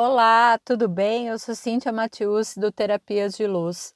Olá, 0.00 0.60
tudo 0.64 0.88
bem? 0.88 1.26
Eu 1.26 1.40
sou 1.40 1.56
Cíntia 1.56 1.90
Matius 1.90 2.56
do 2.56 2.70
Terapias 2.70 3.34
de 3.34 3.48
Luz 3.48 3.92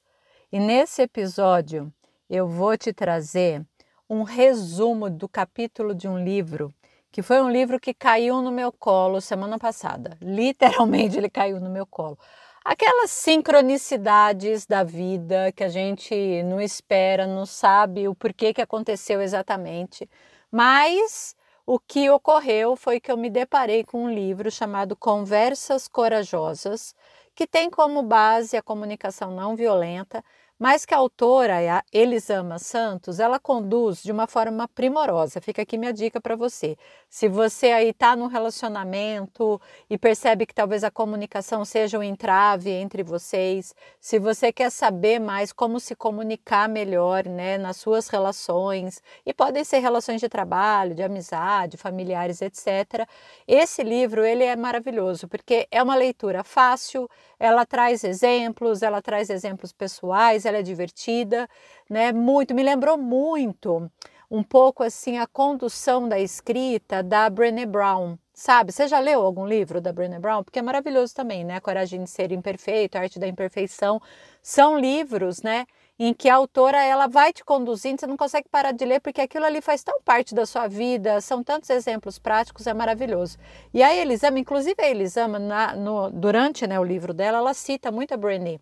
e 0.51 0.59
nesse 0.59 1.01
episódio 1.01 1.89
eu 2.29 2.45
vou 2.45 2.77
te 2.77 2.91
trazer 2.91 3.65
um 4.09 4.23
resumo 4.23 5.09
do 5.09 5.29
capítulo 5.29 5.95
de 5.95 6.05
um 6.05 6.21
livro 6.21 6.73
que 7.09 7.21
foi 7.21 7.41
um 7.41 7.49
livro 7.49 7.79
que 7.79 7.93
caiu 7.93 8.41
no 8.41 8.51
meu 8.51 8.69
colo 8.69 9.21
semana 9.21 9.57
passada. 9.57 10.17
Literalmente 10.19 11.17
ele 11.17 11.29
caiu 11.29 11.61
no 11.61 11.69
meu 11.69 11.85
colo. 11.85 12.19
Aquelas 12.65 13.09
sincronicidades 13.09 14.65
da 14.65 14.83
vida 14.83 15.53
que 15.53 15.63
a 15.63 15.69
gente 15.69 16.43
não 16.43 16.59
espera, 16.59 17.25
não 17.25 17.45
sabe 17.45 18.09
o 18.09 18.13
porquê 18.13 18.53
que 18.53 18.61
aconteceu 18.61 19.21
exatamente, 19.21 20.09
mas 20.51 21.33
o 21.65 21.79
que 21.79 22.09
ocorreu 22.09 22.75
foi 22.75 22.99
que 22.99 23.11
eu 23.11 23.17
me 23.17 23.29
deparei 23.29 23.83
com 23.83 24.03
um 24.05 24.13
livro 24.13 24.51
chamado 24.51 24.95
Conversas 24.95 25.87
Corajosas, 25.87 26.93
que 27.35 27.47
tem 27.47 27.69
como 27.69 28.03
base 28.03 28.57
a 28.57 28.61
comunicação 28.61 29.31
não 29.31 29.55
violenta, 29.55 30.23
mas 30.63 30.85
que 30.85 30.93
a 30.93 30.97
autora, 30.97 31.57
a 31.57 31.83
Elisama 31.91 32.57
Santos, 32.57 33.19
ela 33.19 33.37
conduz 33.37 34.01
de 34.01 34.13
uma 34.13 34.27
forma 34.27 34.65
primorosa. 34.69 35.41
Fica 35.41 35.63
aqui 35.63 35.77
minha 35.77 35.91
dica 35.91 36.21
para 36.21 36.37
você. 36.37 36.77
Se 37.09 37.27
você 37.27 37.67
aí 37.71 37.89
está 37.89 38.15
num 38.15 38.27
relacionamento 38.27 39.59
e 39.89 39.97
percebe 39.97 40.45
que 40.45 40.55
talvez 40.55 40.85
a 40.85 40.89
comunicação 40.89 41.65
seja 41.65 41.99
um 41.99 42.03
entrave 42.03 42.69
entre 42.69 43.03
vocês, 43.03 43.75
se 43.99 44.17
você 44.17 44.53
quer 44.53 44.69
saber 44.69 45.19
mais 45.19 45.51
como 45.51 45.81
se 45.81 45.97
comunicar 45.97 46.69
melhor 46.69 47.25
né, 47.25 47.57
nas 47.57 47.75
suas 47.75 48.07
relações, 48.07 49.01
e 49.25 49.33
podem 49.33 49.65
ser 49.65 49.79
relações 49.79 50.21
de 50.21 50.29
trabalho, 50.29 50.95
de 50.95 51.03
amizade, 51.03 51.75
familiares, 51.75 52.41
etc. 52.41 53.05
Esse 53.45 53.83
livro 53.83 54.23
ele 54.23 54.45
é 54.45 54.55
maravilhoso 54.55 55.27
porque 55.27 55.67
é 55.69 55.83
uma 55.83 55.95
leitura 55.95 56.41
fácil, 56.41 57.09
ela 57.37 57.65
traz 57.65 58.05
exemplos, 58.05 58.81
ela 58.81 59.01
traz 59.01 59.29
exemplos 59.29 59.73
pessoais, 59.73 60.45
é 60.57 60.61
divertida, 60.61 61.47
né? 61.89 62.11
Muito, 62.11 62.53
me 62.53 62.63
lembrou 62.63 62.97
muito 62.97 63.89
um 64.33 64.41
pouco 64.41 64.81
assim 64.81 65.19
a 65.19 65.27
condução 65.27 66.09
da 66.09 66.19
escrita 66.19 67.03
da 67.03 67.29
Brené 67.29 67.67
Brown. 67.67 68.17
Sabe, 68.33 68.71
você 68.71 68.87
já 68.87 68.97
leu 68.97 69.21
algum 69.21 69.45
livro 69.45 69.79
da 69.79 69.93
Brené 69.93 70.17
Brown? 70.17 70.43
Porque 70.43 70.57
é 70.57 70.61
maravilhoso 70.61 71.13
também, 71.13 71.43
né? 71.43 71.59
Coragem 71.59 72.03
de 72.03 72.09
ser 72.09 72.31
imperfeito, 72.31 72.97
arte 72.97 73.19
da 73.19 73.27
imperfeição. 73.27 74.01
São 74.41 74.79
livros, 74.79 75.43
né? 75.43 75.67
Em 75.99 76.15
que 76.15 76.27
a 76.27 76.33
autora 76.33 76.83
ela 76.83 77.05
vai 77.05 77.31
te 77.31 77.45
conduzindo, 77.45 77.99
você 77.99 78.07
não 78.07 78.17
consegue 78.17 78.49
parar 78.49 78.71
de 78.71 78.83
ler 78.83 78.99
porque 79.01 79.21
aquilo 79.21 79.45
ali 79.45 79.61
faz 79.61 79.83
tão 79.83 80.01
parte 80.01 80.33
da 80.33 80.47
sua 80.47 80.67
vida, 80.67 81.21
são 81.21 81.43
tantos 81.43 81.69
exemplos 81.69 82.17
práticos, 82.17 82.65
é 82.65 82.73
maravilhoso. 82.73 83.37
E 83.71 83.83
a 83.83 83.93
Elisama, 83.95 84.39
inclusive 84.39 84.81
a 84.81 84.89
Elisama, 84.89 85.37
na, 85.37 85.75
no, 85.75 86.09
durante 86.09 86.65
né, 86.65 86.79
o 86.79 86.83
livro 86.83 87.13
dela, 87.13 87.37
ela 87.37 87.53
cita 87.53 87.91
muito 87.91 88.15
a 88.15 88.17
Brené. 88.17 88.59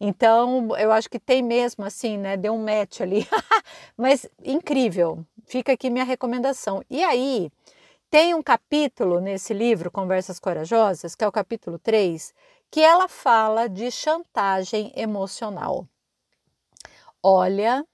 Então, 0.00 0.74
eu 0.78 0.90
acho 0.90 1.10
que 1.10 1.18
tem 1.18 1.42
mesmo 1.42 1.84
assim, 1.84 2.16
né? 2.16 2.36
Deu 2.36 2.54
um 2.54 2.64
match 2.64 3.02
ali. 3.02 3.28
Mas 3.96 4.26
incrível. 4.42 5.24
Fica 5.44 5.72
aqui 5.72 5.90
minha 5.90 6.04
recomendação. 6.04 6.82
E 6.88 7.04
aí, 7.04 7.50
tem 8.10 8.34
um 8.34 8.42
capítulo 8.42 9.20
nesse 9.20 9.52
livro, 9.52 9.90
Conversas 9.90 10.40
Corajosas, 10.40 11.14
que 11.14 11.22
é 11.22 11.28
o 11.28 11.32
capítulo 11.32 11.78
3, 11.78 12.32
que 12.70 12.80
ela 12.80 13.08
fala 13.08 13.68
de 13.68 13.90
chantagem 13.90 14.90
emocional. 14.96 15.86
Olha, 17.22 17.84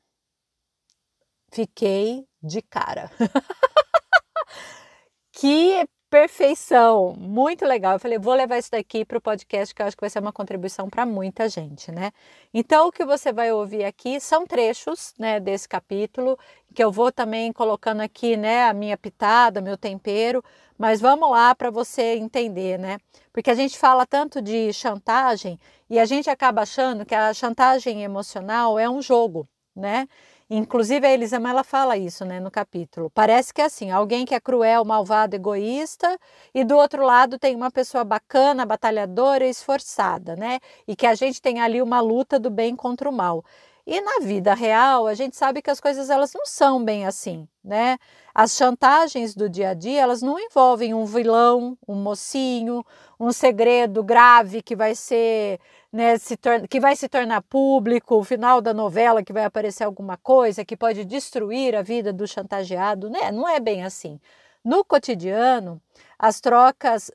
fiquei 1.50 2.24
de 2.40 2.62
cara. 2.62 3.10
que 5.32 5.84
perfeição, 6.16 7.14
muito 7.18 7.66
legal. 7.66 7.92
Eu 7.92 7.98
falei, 7.98 8.18
vou 8.18 8.32
levar 8.32 8.56
isso 8.56 8.70
daqui 8.70 9.04
para 9.04 9.18
o 9.18 9.20
podcast, 9.20 9.74
que 9.74 9.82
eu 9.82 9.86
acho 9.86 9.94
que 9.94 10.00
vai 10.00 10.08
ser 10.08 10.18
uma 10.20 10.32
contribuição 10.32 10.88
para 10.88 11.04
muita 11.04 11.46
gente, 11.46 11.92
né? 11.92 12.10
Então, 12.54 12.88
o 12.88 12.92
que 12.92 13.04
você 13.04 13.34
vai 13.34 13.52
ouvir 13.52 13.84
aqui 13.84 14.18
são 14.18 14.46
trechos, 14.46 15.12
né, 15.18 15.38
desse 15.38 15.68
capítulo, 15.68 16.38
que 16.74 16.82
eu 16.82 16.90
vou 16.90 17.12
também 17.12 17.52
colocando 17.52 18.00
aqui, 18.00 18.34
né, 18.34 18.64
a 18.64 18.72
minha 18.72 18.96
pitada, 18.96 19.60
meu 19.60 19.76
tempero, 19.76 20.42
mas 20.78 21.02
vamos 21.02 21.30
lá 21.30 21.54
para 21.54 21.70
você 21.70 22.14
entender, 22.14 22.78
né? 22.78 22.96
Porque 23.30 23.50
a 23.50 23.54
gente 23.54 23.76
fala 23.76 24.06
tanto 24.06 24.40
de 24.40 24.72
chantagem 24.72 25.58
e 25.90 25.98
a 25.98 26.06
gente 26.06 26.30
acaba 26.30 26.62
achando 26.62 27.04
que 27.04 27.14
a 27.14 27.34
chantagem 27.34 28.04
emocional 28.04 28.78
é 28.78 28.88
um 28.88 29.02
jogo, 29.02 29.46
né? 29.74 30.08
Inclusive 30.48 31.04
a 31.04 31.10
Elisama 31.12 31.50
ela 31.50 31.64
fala 31.64 31.96
isso, 31.96 32.24
né, 32.24 32.38
no 32.38 32.50
capítulo. 32.52 33.10
Parece 33.10 33.52
que 33.52 33.60
é 33.60 33.64
assim, 33.64 33.90
alguém 33.90 34.24
que 34.24 34.34
é 34.34 34.38
cruel, 34.40 34.84
malvado, 34.84 35.34
egoísta, 35.34 36.16
e 36.54 36.62
do 36.64 36.76
outro 36.76 37.04
lado 37.04 37.36
tem 37.38 37.56
uma 37.56 37.70
pessoa 37.70 38.04
bacana, 38.04 38.64
batalhadora 38.64 39.44
esforçada, 39.46 40.36
né? 40.36 40.60
E 40.86 40.94
que 40.94 41.04
a 41.06 41.16
gente 41.16 41.42
tem 41.42 41.60
ali 41.60 41.82
uma 41.82 42.00
luta 42.00 42.38
do 42.38 42.48
bem 42.48 42.76
contra 42.76 43.10
o 43.10 43.12
mal. 43.12 43.44
E 43.86 44.00
na 44.00 44.18
vida 44.20 44.52
real, 44.52 45.06
a 45.06 45.14
gente 45.14 45.36
sabe 45.36 45.62
que 45.62 45.70
as 45.70 45.78
coisas 45.80 46.10
elas 46.10 46.32
não 46.34 46.44
são 46.44 46.84
bem 46.84 47.06
assim, 47.06 47.46
né? 47.62 47.98
As 48.34 48.56
chantagens 48.56 49.32
do 49.32 49.48
dia 49.48 49.70
a 49.70 49.74
dia, 49.74 50.00
elas 50.00 50.20
não 50.22 50.40
envolvem 50.40 50.92
um 50.92 51.04
vilão, 51.04 51.78
um 51.86 51.94
mocinho, 51.94 52.84
um 53.18 53.30
segredo 53.30 54.02
grave 54.02 54.60
que 54.60 54.74
vai 54.74 54.96
ser, 54.96 55.60
né, 55.92 56.18
se 56.18 56.36
que 56.68 56.80
vai 56.80 56.96
se 56.96 57.08
tornar 57.08 57.42
público, 57.42 58.16
o 58.16 58.24
final 58.24 58.60
da 58.60 58.74
novela 58.74 59.22
que 59.22 59.32
vai 59.32 59.44
aparecer 59.44 59.84
alguma 59.84 60.16
coisa 60.16 60.64
que 60.64 60.76
pode 60.76 61.04
destruir 61.04 61.76
a 61.76 61.82
vida 61.82 62.12
do 62.12 62.26
chantageado, 62.26 63.08
né? 63.08 63.30
Não 63.30 63.48
é 63.48 63.60
bem 63.60 63.84
assim. 63.84 64.20
No 64.64 64.84
cotidiano, 64.84 65.80
as 66.18 66.40
trocas 66.40 67.10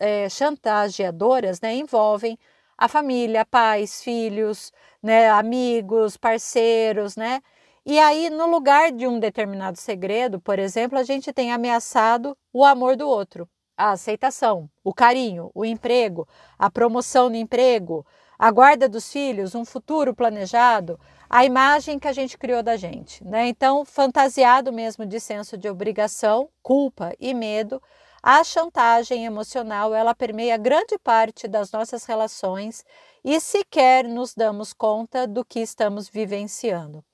é, 0.00 0.26
chantageadoras 0.30 1.60
né, 1.60 1.74
envolvem 1.74 2.38
a 2.76 2.88
família, 2.88 3.44
pais, 3.44 4.02
filhos, 4.02 4.72
né, 5.02 5.30
amigos, 5.30 6.16
parceiros, 6.16 7.16
né? 7.16 7.40
E 7.86 7.98
aí, 7.98 8.30
no 8.30 8.46
lugar 8.46 8.90
de 8.92 9.06
um 9.06 9.18
determinado 9.20 9.78
segredo, 9.78 10.40
por 10.40 10.58
exemplo, 10.58 10.98
a 10.98 11.02
gente 11.02 11.32
tem 11.32 11.52
ameaçado 11.52 12.36
o 12.52 12.64
amor 12.64 12.96
do 12.96 13.06
outro, 13.06 13.46
a 13.76 13.90
aceitação, 13.90 14.70
o 14.82 14.94
carinho, 14.94 15.50
o 15.54 15.64
emprego, 15.64 16.26
a 16.58 16.70
promoção 16.70 17.28
no 17.28 17.36
emprego, 17.36 18.06
a 18.38 18.50
guarda 18.50 18.88
dos 18.88 19.12
filhos, 19.12 19.54
um 19.54 19.64
futuro 19.64 20.14
planejado, 20.14 20.98
a 21.28 21.44
imagem 21.44 21.98
que 21.98 22.08
a 22.08 22.12
gente 22.12 22.38
criou 22.38 22.62
da 22.62 22.76
gente, 22.76 23.24
né? 23.24 23.48
Então, 23.48 23.84
fantasiado 23.84 24.72
mesmo 24.72 25.04
de 25.04 25.20
senso 25.20 25.58
de 25.58 25.68
obrigação, 25.68 26.48
culpa 26.62 27.12
e 27.20 27.34
medo, 27.34 27.82
a 28.26 28.42
chantagem 28.42 29.26
emocional, 29.26 29.94
ela 29.94 30.14
permeia 30.14 30.56
grande 30.56 30.98
parte 30.98 31.46
das 31.46 31.70
nossas 31.70 32.06
relações 32.06 32.82
e 33.22 33.38
sequer 33.38 34.04
nos 34.04 34.34
damos 34.34 34.72
conta 34.72 35.26
do 35.26 35.44
que 35.44 35.60
estamos 35.60 36.08
vivenciando. 36.08 37.04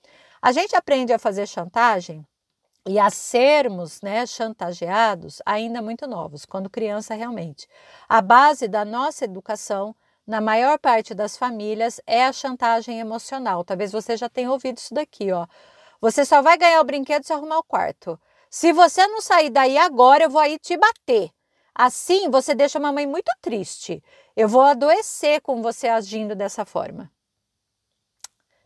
A 0.41 0.53
gente 0.53 0.76
aprende 0.76 1.12
a 1.12 1.19
fazer 1.19 1.49
chantagem 1.49 2.25
e 2.87 2.97
a 2.97 3.10
sermos 3.10 4.00
né, 4.00 4.25
chantageados 4.25 5.43
ainda 5.44 5.82
muito 5.82 6.06
novos, 6.06 6.47
quando 6.47 6.70
criança 6.70 7.12
realmente. 7.12 7.66
A 8.09 8.22
base 8.22 8.69
da 8.69 8.84
nossa 8.84 9.25
educação, 9.25 9.97
na 10.25 10.41
maior 10.41 10.78
parte 10.78 11.12
das 11.12 11.37
famílias, 11.37 12.00
é 12.06 12.25
a 12.25 12.32
chantagem 12.32 13.00
emocional. 13.00 13.65
Talvez 13.65 13.91
você 13.91 14.16
já 14.16 14.28
tenha 14.28 14.53
ouvido 14.53 14.78
isso 14.78 14.94
daqui, 14.94 15.32
ó. 15.32 15.44
Você 16.00 16.25
só 16.25 16.41
vai 16.41 16.56
ganhar 16.56 16.81
o 16.81 16.84
brinquedo 16.84 17.25
se 17.25 17.32
arrumar 17.32 17.59
o 17.59 17.65
quarto. 17.65 18.16
Se 18.50 18.72
você 18.72 19.06
não 19.06 19.21
sair 19.21 19.49
daí 19.49 19.78
agora, 19.78 20.25
eu 20.25 20.31
vou 20.31 20.41
aí 20.41 20.59
te 20.59 20.77
bater. 20.77 21.31
Assim, 21.72 22.28
você 22.28 22.53
deixa 22.53 22.78
a 22.78 22.83
mamãe 22.83 23.06
muito 23.06 23.31
triste. 23.41 24.03
Eu 24.37 24.49
vou 24.49 24.62
adoecer 24.62 25.41
com 25.41 25.62
você 25.62 25.87
agindo 25.87 26.34
dessa 26.34 26.65
forma. 26.65 27.09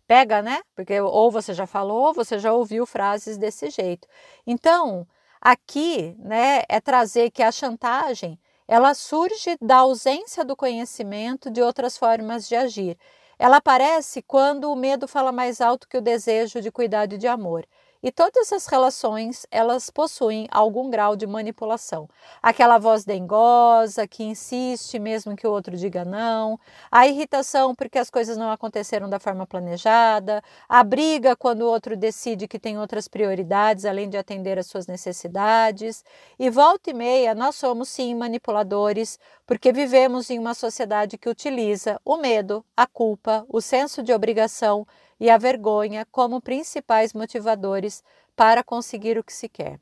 Pega, 0.07 0.41
né? 0.41 0.63
Porque 0.75 0.99
ou 0.99 1.31
você 1.31 1.53
já 1.53 1.67
falou, 1.67 2.07
ou 2.07 2.15
você 2.15 2.39
já 2.39 2.51
ouviu 2.51 2.87
frases 2.87 3.37
desse 3.37 3.69
jeito. 3.69 4.09
Então, 4.47 5.07
aqui, 5.39 6.17
né, 6.19 6.63
é 6.67 6.81
trazer 6.81 7.31
que 7.31 7.43
a 7.43 7.53
chantagem, 7.53 8.41
ela 8.67 8.95
surge 8.95 9.55
da 9.61 9.77
ausência 9.77 10.47
do 10.47 10.57
conhecimento 10.57 11.51
de 11.51 11.61
outras 11.61 11.99
formas 11.99 12.49
de 12.49 12.57
agir. 12.57 12.97
Ela 13.39 13.59
aparece 13.59 14.23
quando 14.23 14.73
o 14.73 14.77
medo 14.77 15.07
fala 15.07 15.31
mais 15.31 15.61
alto 15.61 15.87
que 15.89 15.99
o 15.99 16.03
desejo 16.03 16.63
de 16.63 16.71
cuidado 16.71 17.15
e 17.15 17.19
de 17.19 17.27
amor. 17.27 17.67
E 18.05 18.13
todas 18.13 18.53
as 18.53 18.67
relações, 18.67 19.47
elas 19.51 19.89
possuem 19.89 20.47
algum 20.51 20.91
grau 20.91 21.17
de 21.17 21.27
manipulação. 21.27 22.07
Aquela 22.43 22.77
voz 22.77 23.03
dengosa 23.03 24.07
que 24.07 24.23
insiste 24.23 24.99
mesmo 24.99 25.35
que 25.35 25.47
o 25.47 25.51
outro 25.51 25.75
diga 25.75 26.05
não, 26.05 26.61
a 26.93 27.09
irritação 27.09 27.75
porque 27.75 27.99
as 27.99 28.11
coisas 28.11 28.37
não 28.37 28.51
aconteceram 28.51 29.09
da 29.09 29.19
forma 29.19 29.47
planejada, 29.47 30.43
a 30.69 30.85
briga 30.85 31.35
quando 31.35 31.63
o 31.63 31.67
outro 31.67 31.97
decide 31.97 32.47
que 32.47 32.59
tem 32.59 32.79
outras 32.79 33.09
prioridades 33.09 33.87
além 33.87 34.11
de 34.11 34.19
atender 34.19 34.59
às 34.59 34.67
suas 34.67 34.87
necessidades. 34.87 36.05
E 36.39 36.51
volta 36.51 36.91
e 36.91 36.93
meia, 36.93 37.35
nós 37.35 37.55
somos 37.55 37.89
sim 37.89 38.15
manipuladores, 38.15 39.19
porque 39.47 39.73
vivemos 39.73 40.29
em 40.29 40.39
uma 40.39 40.53
sociedade 40.53 41.17
que 41.17 41.31
utiliza 41.31 41.99
o 42.05 42.19
medo, 42.19 42.63
a 42.77 42.87
culpa, 42.87 43.47
o 43.49 43.63
senso 43.63 44.03
de 44.03 44.13
obrigação 44.13 44.87
e 45.19 45.31
a 45.31 45.39
vergonha 45.39 46.07
como 46.11 46.41
principais 46.41 47.13
motivadores 47.13 48.03
para 48.37 48.63
conseguir 48.63 49.19
o 49.19 49.25
que 49.25 49.33
se 49.33 49.49
quer. 49.49 49.81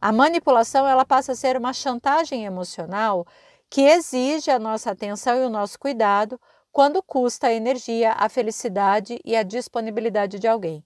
A 0.00 0.12
manipulação 0.12 0.88
ela 0.88 1.04
passa 1.04 1.32
a 1.32 1.36
ser 1.36 1.56
uma 1.56 1.72
chantagem 1.72 2.44
emocional 2.44 3.26
que 3.68 3.82
exige 3.82 4.50
a 4.50 4.58
nossa 4.58 4.90
atenção 4.90 5.36
e 5.36 5.44
o 5.44 5.50
nosso 5.50 5.78
cuidado 5.78 6.40
quando 6.72 7.02
custa 7.02 7.48
a 7.48 7.52
energia, 7.52 8.12
a 8.12 8.28
felicidade 8.28 9.20
e 9.24 9.36
a 9.36 9.42
disponibilidade 9.42 10.38
de 10.38 10.48
alguém. 10.48 10.84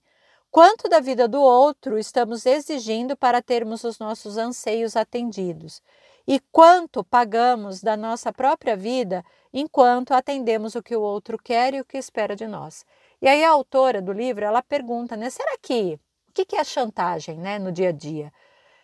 Quanto 0.51 0.87
da 0.87 0.99
vida 0.99 1.27
do 1.27 1.41
outro 1.41 1.97
estamos 1.97 2.45
exigindo 2.45 3.15
para 3.15 3.41
termos 3.41 3.83
os 3.83 3.99
nossos 3.99 4.37
anseios 4.37 4.95
atendidos? 4.95 5.81
E 6.27 6.39
quanto 6.51 7.03
pagamos 7.03 7.81
da 7.81 7.95
nossa 7.95 8.33
própria 8.33 8.75
vida 8.75 9.23
enquanto 9.53 10.13
atendemos 10.13 10.73
o 10.73 10.81
que 10.81 10.95
o 10.95 11.01
outro 11.01 11.37
quer 11.37 11.73
e 11.73 11.81
o 11.81 11.85
que 11.85 11.97
espera 11.97 12.35
de 12.35 12.47
nós? 12.47 12.85
E 13.25 13.27
aí 13.27 13.43
a 13.43 13.49
autora 13.49 14.03
do 14.03 14.13
livro, 14.13 14.45
ela 14.45 14.61
pergunta, 14.61 15.17
né, 15.17 15.31
será 15.31 15.57
que, 15.59 15.99
o 16.29 16.31
que 16.31 16.55
é 16.55 16.63
chantagem, 16.63 17.39
né, 17.39 17.57
no 17.57 17.71
dia 17.71 17.89
a 17.89 17.91
dia? 17.91 18.31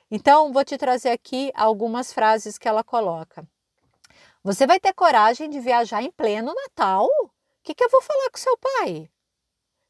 Então, 0.09 0.51
vou 0.51 0.65
te 0.65 0.79
trazer 0.79 1.11
aqui 1.11 1.51
algumas 1.53 2.11
frases 2.11 2.57
que 2.57 2.67
ela 2.67 2.83
coloca. 2.83 3.47
Você 4.43 4.65
vai 4.65 4.79
ter 4.79 4.93
coragem 4.93 5.47
de 5.47 5.59
viajar 5.59 6.01
em 6.01 6.09
pleno 6.09 6.55
Natal? 6.55 7.05
O 7.05 7.29
que, 7.61 7.75
que 7.75 7.83
eu 7.83 7.89
vou 7.91 8.01
falar 8.01 8.31
com 8.31 8.39
seu 8.39 8.57
pai? 8.57 9.11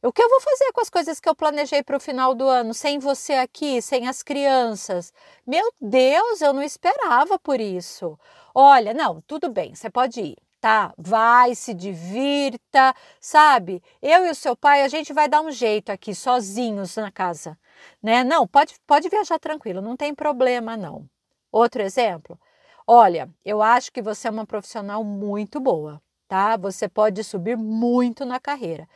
O 0.04 0.12
que 0.12 0.22
eu 0.22 0.28
vou 0.28 0.42
fazer 0.42 0.74
com 0.74 0.82
as 0.82 0.90
coisas 0.90 1.22
que 1.22 1.30
eu 1.30 1.36
planejei 1.36 1.82
para 1.82 1.96
o 1.96 2.02
final 2.02 2.36
do 2.36 2.46
ano, 2.46 2.74
sem 2.74 3.00
você 3.00 3.36
aqui, 3.36 3.82
sem 3.82 4.06
as 4.06 4.22
crianças? 4.22 5.14
Meu 5.48 5.72
Deus, 5.80 6.42
eu 6.42 6.52
não 6.52 6.62
esperava 6.62 7.40
por 7.40 7.62
isso. 7.62 8.20
Olha, 8.54 8.94
não, 8.94 9.22
tudo 9.22 9.50
bem, 9.50 9.74
você 9.74 9.90
pode 9.90 10.20
ir, 10.20 10.38
tá? 10.62 10.94
Vai, 10.98 11.56
se 11.56 11.74
divirta, 11.74 12.94
sabe? 13.20 13.84
Eu 14.02 14.26
e 14.28 14.30
o 14.30 14.36
seu 14.36 14.56
pai, 14.56 14.84
a 14.84 14.88
gente 14.88 15.12
vai 15.12 15.28
dar 15.28 15.42
um 15.42 15.52
jeito 15.52 15.92
aqui, 15.92 16.14
sozinhos 16.16 16.96
na 16.96 17.12
casa, 17.12 17.58
né? 18.02 18.24
Não, 18.24 18.48
pode, 18.48 18.76
pode 18.88 19.10
viajar 19.10 19.40
tranquilo, 19.40 19.82
não 19.82 19.98
tem 19.98 20.14
problema, 20.16 20.78
não. 20.78 21.10
Outro 21.52 21.82
exemplo, 21.82 22.40
olha, 22.88 23.30
eu 23.44 23.62
acho 23.62 23.92
que 23.92 24.02
você 24.02 24.28
é 24.28 24.32
uma 24.32 24.46
profissional 24.46 25.04
muito 25.04 25.60
boa, 25.60 26.02
tá? 26.28 26.56
Você 26.58 26.88
pode 26.88 27.24
subir 27.24 27.58
muito 27.58 28.24
na 28.26 28.40
carreira. 28.40 28.88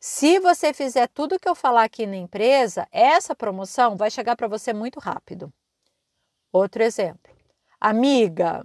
Se 0.00 0.38
você 0.38 0.74
fizer 0.74 1.08
tudo 1.08 1.40
que 1.40 1.48
eu 1.48 1.54
falar 1.54 1.84
aqui 1.84 2.06
na 2.06 2.16
empresa, 2.16 2.86
essa 2.92 3.34
promoção 3.34 3.96
vai 3.96 4.10
chegar 4.10 4.36
para 4.36 4.46
você 4.48 4.72
muito 4.74 5.00
rápido. 5.00 5.52
Outro 6.52 6.82
exemplo. 6.82 7.32
Amiga, 7.80 8.64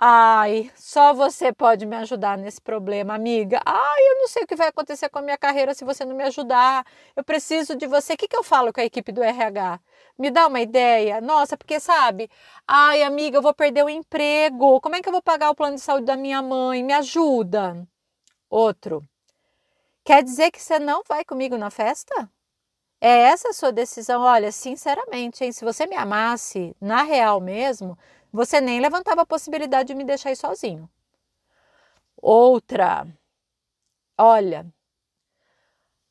ai, 0.00 0.70
só 0.76 1.12
você 1.12 1.52
pode 1.52 1.84
me 1.84 1.96
ajudar 1.96 2.38
nesse 2.38 2.60
problema, 2.60 3.14
amiga. 3.14 3.60
Ai, 3.66 4.00
eu 4.10 4.18
não 4.18 4.28
sei 4.28 4.44
o 4.44 4.46
que 4.46 4.56
vai 4.56 4.68
acontecer 4.68 5.08
com 5.08 5.18
a 5.18 5.22
minha 5.22 5.36
carreira 5.36 5.74
se 5.74 5.84
você 5.84 6.04
não 6.04 6.14
me 6.16 6.22
ajudar. 6.24 6.86
Eu 7.16 7.24
preciso 7.24 7.76
de 7.76 7.86
você. 7.86 8.14
O 8.14 8.16
que, 8.16 8.28
que 8.28 8.36
eu 8.36 8.44
falo 8.44 8.72
com 8.72 8.80
a 8.80 8.84
equipe 8.84 9.12
do 9.12 9.22
RH? 9.22 9.80
Me 10.18 10.30
dá 10.30 10.46
uma 10.46 10.60
ideia? 10.60 11.20
Nossa, 11.20 11.56
porque 11.56 11.80
sabe? 11.80 12.30
Ai, 12.66 13.02
amiga, 13.02 13.38
eu 13.38 13.42
vou 13.42 13.54
perder 13.54 13.84
o 13.84 13.88
emprego. 13.90 14.80
Como 14.80 14.96
é 14.96 15.02
que 15.02 15.08
eu 15.08 15.12
vou 15.12 15.22
pagar 15.22 15.50
o 15.50 15.54
plano 15.54 15.76
de 15.76 15.82
saúde 15.82 16.06
da 16.06 16.16
minha 16.16 16.40
mãe? 16.42 16.82
Me 16.82 16.92
ajuda. 16.92 17.86
Outro. 18.50 19.02
Quer 20.04 20.22
dizer 20.22 20.50
que 20.50 20.62
você 20.62 20.78
não 20.78 21.02
vai 21.06 21.24
comigo 21.24 21.56
na 21.58 21.70
festa? 21.70 22.30
É 23.00 23.08
essa 23.30 23.50
a 23.50 23.52
sua 23.52 23.70
decisão? 23.70 24.22
Olha, 24.22 24.50
sinceramente, 24.50 25.44
hein, 25.44 25.52
se 25.52 25.64
você 25.64 25.86
me 25.86 25.94
amasse, 25.94 26.74
na 26.80 27.02
real 27.02 27.40
mesmo, 27.40 27.96
você 28.38 28.60
nem 28.60 28.78
levantava 28.78 29.22
a 29.22 29.26
possibilidade 29.26 29.88
de 29.88 29.96
me 29.96 30.04
deixar 30.04 30.30
ir 30.30 30.36
sozinho. 30.36 30.88
Outra. 32.22 33.04
Olha. 34.16 34.64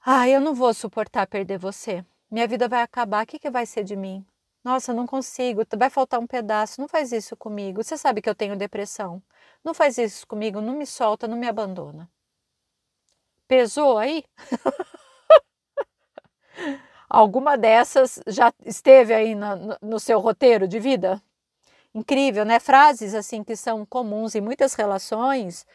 Ah, 0.05 0.27
eu 0.27 0.41
não 0.41 0.53
vou 0.53 0.73
suportar 0.73 1.25
perder 1.25 1.57
você. 1.57 2.03
Minha 2.29 2.45
vida 2.45 2.67
vai 2.67 2.81
acabar. 2.81 3.23
O 3.23 3.27
que, 3.27 3.39
que 3.39 3.49
vai 3.49 3.65
ser 3.65 3.85
de 3.85 3.95
mim? 3.95 4.25
Nossa, 4.61 4.93
não 4.93 5.07
consigo. 5.07 5.61
Vai 5.77 5.89
faltar 5.89 6.19
um 6.19 6.27
pedaço. 6.27 6.81
Não 6.81 6.87
faz 6.89 7.13
isso 7.13 7.33
comigo. 7.37 7.81
Você 7.81 7.97
sabe 7.97 8.21
que 8.21 8.29
eu 8.29 8.35
tenho 8.35 8.57
depressão. 8.57 9.23
Não 9.63 9.73
faz 9.73 9.97
isso 9.97 10.27
comigo. 10.27 10.59
Não 10.59 10.75
me 10.75 10.85
solta, 10.85 11.29
não 11.29 11.37
me 11.37 11.47
abandona. 11.47 12.09
Pesou 13.47 13.97
aí? 13.97 14.25
Alguma 17.09 17.57
dessas 17.57 18.19
já 18.27 18.53
esteve 18.65 19.13
aí 19.13 19.33
no, 19.33 19.77
no 19.81 19.97
seu 19.97 20.19
roteiro 20.19 20.67
de 20.67 20.77
vida? 20.77 21.23
Incrível, 21.93 22.45
né? 22.45 22.59
Frases 22.59 23.13
assim 23.15 23.43
que 23.43 23.55
são 23.55 23.85
comuns 23.85 24.35
em 24.35 24.41
muitas 24.41 24.73
relações, 24.73 25.65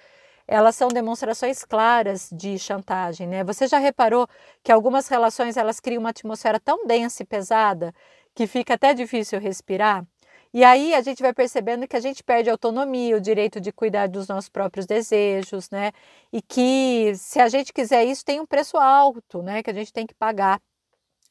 elas 0.47 0.76
são 0.76 0.88
demonstrações 0.88 1.64
claras 1.64 2.29
de 2.32 2.59
chantagem, 2.59 3.26
né? 3.29 3.44
Você 3.44 3.67
já 3.69 3.79
reparou 3.79 4.29
que 4.62 4.73
algumas 4.73 5.09
relações 5.09 5.56
elas 5.56 5.81
criam 5.81 6.00
uma 6.00 6.11
atmosfera 6.11 6.61
tão 6.61 6.87
densa 6.87 7.23
e 7.23 7.26
pesada 7.26 7.94
que 8.35 8.47
fica 8.47 8.75
até 8.75 8.94
difícil 8.94 9.41
respirar? 9.41 10.06
E 10.55 10.64
aí 10.64 10.94
a 10.94 11.00
gente 11.03 11.23
vai 11.23 11.32
percebendo 11.35 11.88
que 11.88 11.97
a 11.97 12.00
gente 12.00 12.23
perde 12.25 12.50
a 12.50 12.55
autonomia, 12.55 13.17
o 13.17 13.20
direito 13.20 13.61
de 13.61 13.73
cuidar 13.73 14.08
dos 14.08 14.29
nossos 14.29 14.50
próprios 14.50 14.87
desejos, 14.87 15.70
né? 15.70 15.93
E 16.32 16.43
que 16.43 17.15
se 17.17 17.41
a 17.41 17.49
gente 17.49 17.73
quiser 17.73 18.05
isso, 18.05 18.25
tem 18.25 18.41
um 18.41 18.47
preço 18.47 18.76
alto, 18.76 19.43
né? 19.43 19.62
Que 19.62 19.70
a 19.70 19.75
gente 19.75 19.93
tem 19.93 20.06
que 20.06 20.15
pagar. 20.15 20.61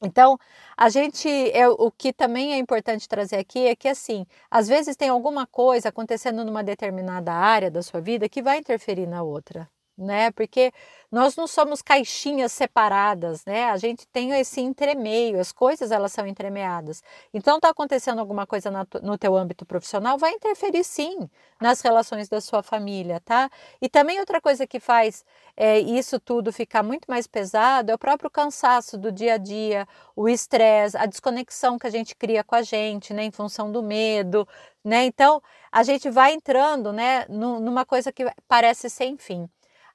Então, 0.04 0.38
a 0.76 0.90
gente, 0.90 1.30
é, 1.52 1.68
o 1.70 1.92
que 1.92 2.12
também 2.12 2.54
é 2.54 2.58
importante 2.58 3.08
trazer 3.08 3.38
aqui 3.38 3.68
é 3.68 3.76
que, 3.76 3.88
assim, 3.88 4.26
às 4.50 4.68
vezes 4.68 4.96
tem 4.96 5.10
alguma 5.10 5.46
coisa 5.46 5.90
acontecendo 5.90 6.44
numa 6.44 6.64
determinada 6.64 7.32
área 7.34 7.70
da 7.70 7.84
sua 7.84 8.02
vida 8.02 8.28
que 8.28 8.42
vai 8.42 8.58
interferir 8.58 9.06
na 9.08 9.22
outra, 9.22 9.70
né? 10.02 10.32
Porque 10.32 10.74
nós 11.12 11.36
não 11.36 11.46
somos 11.46 11.82
caixinhas 11.82 12.54
separadas, 12.54 13.44
né? 13.46 13.66
A 13.66 13.78
gente 13.78 14.08
tem 14.08 14.32
esse 14.40 14.62
entremeio, 14.62 15.40
as 15.40 15.52
coisas 15.52 15.92
elas 15.92 16.14
são 16.14 16.26
entremeadas. 16.26 17.04
Então 17.34 17.58
está 17.58 17.70
acontecendo 17.70 18.20
alguma 18.20 18.48
coisa 18.48 18.72
no 19.04 19.18
teu 19.18 19.36
âmbito 19.36 19.66
profissional, 19.66 20.18
vai 20.18 20.32
interferir 20.32 20.84
sim 20.86 21.30
nas 21.60 21.82
relações 21.82 22.30
da 22.30 22.40
sua 22.40 22.64
família, 22.64 23.20
tá? 23.20 23.50
E 23.82 23.90
também 23.90 24.20
outra 24.20 24.40
coisa 24.40 24.66
que 24.66 24.80
faz 24.80 25.26
é, 25.58 25.80
isso 25.80 26.20
tudo 26.20 26.52
ficar 26.54 26.82
muito 26.82 27.06
mais 27.10 27.28
pesado 27.28 27.92
é 27.92 27.96
o 27.96 28.00
próprio 28.00 28.30
cansaço 28.30 28.98
do 28.98 29.12
dia 29.12 29.34
a 29.34 29.38
dia, 29.38 29.88
o 30.16 30.30
estresse, 30.30 30.98
a 30.98 31.06
desconexão 31.06 31.78
que 31.78 31.88
a 31.88 31.90
gente 31.90 32.16
cria 32.16 32.44
com 32.44 32.56
a 32.56 32.62
gente, 32.62 33.14
né? 33.14 33.24
Em 33.26 33.32
função 33.32 33.72
do 33.72 33.84
medo, 33.84 34.48
né? 34.84 35.04
Então 35.06 35.42
a 35.72 35.84
gente 35.84 36.10
vai 36.10 36.34
entrando, 36.34 36.94
né? 36.94 37.26
Numa 37.30 37.86
coisa 37.86 38.12
que 38.12 38.26
parece 38.48 38.90
sem 38.90 39.18
fim. 39.18 39.50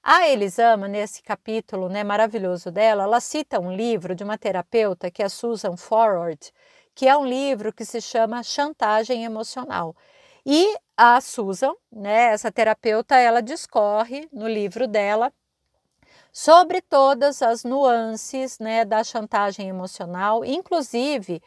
A 0.08 0.28
Elisama, 0.28 0.86
nesse 0.86 1.20
capítulo 1.20 1.88
né, 1.88 2.04
maravilhoso 2.04 2.70
dela, 2.70 3.02
ela 3.02 3.18
cita 3.18 3.58
um 3.58 3.74
livro 3.74 4.14
de 4.14 4.22
uma 4.22 4.38
terapeuta, 4.38 5.10
que 5.10 5.20
é 5.20 5.24
a 5.26 5.28
Susan 5.28 5.76
Forward, 5.76 6.52
que 6.94 7.08
é 7.08 7.16
um 7.16 7.26
livro 7.26 7.72
que 7.72 7.84
se 7.84 8.00
chama 8.00 8.40
Chantagem 8.44 9.24
Emocional. 9.24 9.96
E 10.46 10.76
a 10.96 11.20
Susan, 11.20 11.74
né, 11.90 12.26
essa 12.26 12.52
terapeuta, 12.52 13.16
ela 13.16 13.42
discorre 13.42 14.28
no 14.32 14.46
livro 14.46 14.86
dela 14.86 15.32
sobre 16.32 16.80
todas 16.80 17.42
as 17.42 17.64
nuances 17.64 18.60
né, 18.60 18.84
da 18.84 19.02
chantagem 19.02 19.68
emocional, 19.68 20.44
inclusive 20.44 21.42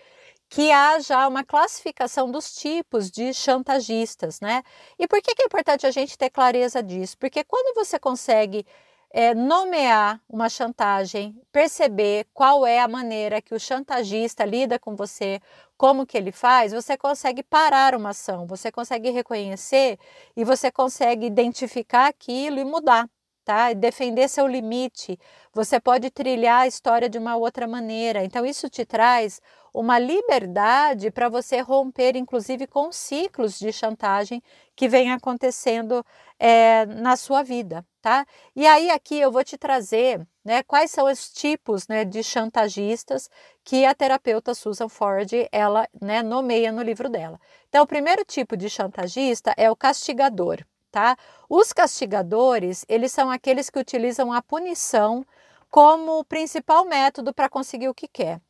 que 0.50 0.72
haja 0.72 1.28
uma 1.28 1.44
classificação 1.44 2.32
dos 2.32 2.54
tipos 2.56 3.12
de 3.12 3.34
chantagistas, 3.34 4.42
né? 4.42 4.64
E 4.98 5.08
por 5.08 5.22
que, 5.22 5.36
que 5.36 5.44
é 5.44 5.46
importante 5.46 5.86
a 5.86 5.92
gente 5.92 6.18
ter 6.18 6.30
clareza 6.32 6.82
disso? 6.82 7.18
Porque 7.20 7.44
quando 7.44 7.76
você 7.76 8.00
consegue 8.00 8.66
é, 9.12 9.34
nomear 9.36 10.20
uma 10.28 10.50
chantagem, 10.50 11.40
perceber 11.52 12.28
qual 12.34 12.66
é 12.66 12.80
a 12.80 12.88
maneira 12.88 13.42
que 13.42 13.54
o 13.54 13.60
chantagista 13.60 14.44
lida 14.44 14.80
com 14.80 14.96
você, 14.96 15.40
como 15.78 16.06
que 16.06 16.18
ele 16.18 16.32
faz, 16.32 16.74
você 16.74 16.98
consegue 16.98 17.44
parar 17.44 17.96
uma 17.96 18.10
ação, 18.10 18.48
você 18.48 18.72
consegue 18.72 19.12
reconhecer 19.12 20.00
e 20.36 20.44
você 20.44 20.72
consegue 20.72 21.28
identificar 21.28 22.08
aquilo 22.08 22.60
e 22.60 22.66
mudar 22.66 23.08
tá? 23.50 23.74
Defender 23.74 24.28
seu 24.30 24.46
limite. 24.46 25.18
Você 25.54 25.80
pode 25.80 26.12
trilhar 26.12 26.62
a 26.62 26.68
história 26.68 27.10
de 27.10 27.18
uma 27.18 27.36
outra 27.36 27.68
maneira. 27.68 28.24
Então, 28.24 28.46
isso 28.46 28.70
te 28.70 28.86
traz 28.86 29.42
uma 29.74 30.00
liberdade 30.00 31.12
para 31.12 31.30
você 31.30 31.60
romper, 31.62 32.16
inclusive, 32.16 32.68
com 32.68 32.92
ciclos 32.92 33.58
de 33.60 33.72
chantagem 33.72 34.42
que 34.76 34.88
vem 34.88 35.12
acontecendo 35.12 36.06
é, 36.40 36.86
na 36.86 37.16
sua 37.16 37.44
vida, 37.44 37.86
tá? 38.02 38.26
E 38.56 38.66
aí, 38.66 38.90
aqui 38.90 39.20
eu 39.20 39.32
vou 39.32 39.44
te 39.44 39.58
trazer 39.58 40.26
né, 40.44 40.64
quais 40.64 40.92
são 40.92 41.06
os 41.06 41.30
tipos 41.30 41.88
né, 41.88 42.06
de 42.06 42.24
chantagistas 42.24 43.30
que 43.64 43.86
a 43.86 43.94
terapeuta 43.94 44.54
Susan 44.54 44.90
Ford 44.90 45.30
ela 45.52 45.88
né, 46.02 46.24
nomeia 46.24 46.72
no 46.72 46.82
livro 46.82 47.10
dela. 47.10 47.40
Então, 47.68 47.84
o 47.84 47.88
primeiro 47.88 48.24
tipo 48.26 48.58
de 48.58 48.70
chantagista 48.70 49.54
é 49.58 49.70
o 49.70 49.76
castigador 49.76 50.66
tá? 50.92 51.18
Os 51.50 51.74
castigadores, 51.74 52.86
eles 52.88 53.12
são 53.12 53.30
aqueles 53.30 53.70
que 53.70 53.80
utilizam 53.80 54.34
a 54.34 54.42
punição 54.42 55.26
como 55.70 56.24
principal 56.26 56.86
método 56.86 57.34
para 57.34 57.50
conseguir 57.50 57.90
o 57.90 57.94
que 57.94 58.08
quer. 58.08 58.42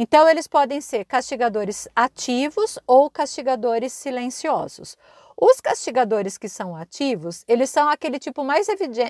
Então, 0.00 0.28
eles 0.28 0.46
podem 0.46 0.80
ser 0.80 1.04
castigadores 1.04 1.88
ativos 1.94 2.78
ou 2.86 3.10
castigadores 3.10 3.92
silenciosos. 3.92 4.96
Os 5.36 5.60
castigadores 5.60 6.38
que 6.38 6.48
são 6.48 6.76
ativos, 6.76 7.44
eles 7.48 7.68
são 7.68 7.88
aquele 7.88 8.20
tipo 8.20 8.44
mais 8.44 8.68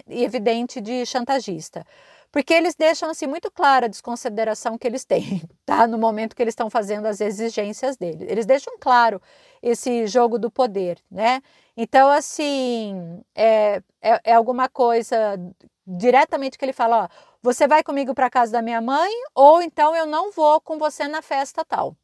evidente 0.09 0.80
de 0.80 1.04
chantagista, 1.04 1.85
porque 2.33 2.54
eles 2.54 2.75
deixam 2.75 3.11
assim 3.11 3.26
muito 3.26 3.50
clara 3.50 3.85
a 3.85 3.88
desconsideração 3.88 4.78
que 4.78 4.87
eles 4.87 5.04
têm, 5.04 5.42
tá? 5.66 5.87
No 5.87 5.99
momento 5.99 6.35
que 6.35 6.40
eles 6.42 6.52
estão 6.52 6.71
fazendo 6.71 7.04
as 7.04 7.21
exigências 7.21 7.99
deles. 7.99 8.26
Eles 8.26 8.47
deixam 8.47 8.78
claro 8.80 9.21
esse 9.62 10.07
jogo 10.07 10.38
do 10.38 10.50
poder, 10.50 10.99
né? 11.11 11.42
Então, 11.76 12.09
assim, 12.09 13.23
é, 13.35 13.83
é, 14.00 14.21
é 14.25 14.33
alguma 14.33 14.71
coisa 14.71 15.38
diretamente 15.87 16.57
que 16.57 16.64
ele 16.64 16.73
fala: 16.73 17.04
ó, 17.04 17.09
você 17.42 17.66
vai 17.68 17.83
comigo 17.83 18.14
para 18.14 18.30
casa 18.30 18.52
da 18.52 18.62
minha 18.62 18.80
mãe, 18.80 19.11
ou 19.35 19.62
então 19.62 19.95
eu 19.95 20.07
não 20.07 20.30
vou 20.33 20.61
com 20.61 20.78
você 20.78 21.07
na 21.09 21.23
festa 21.23 21.64
tal. 21.64 21.97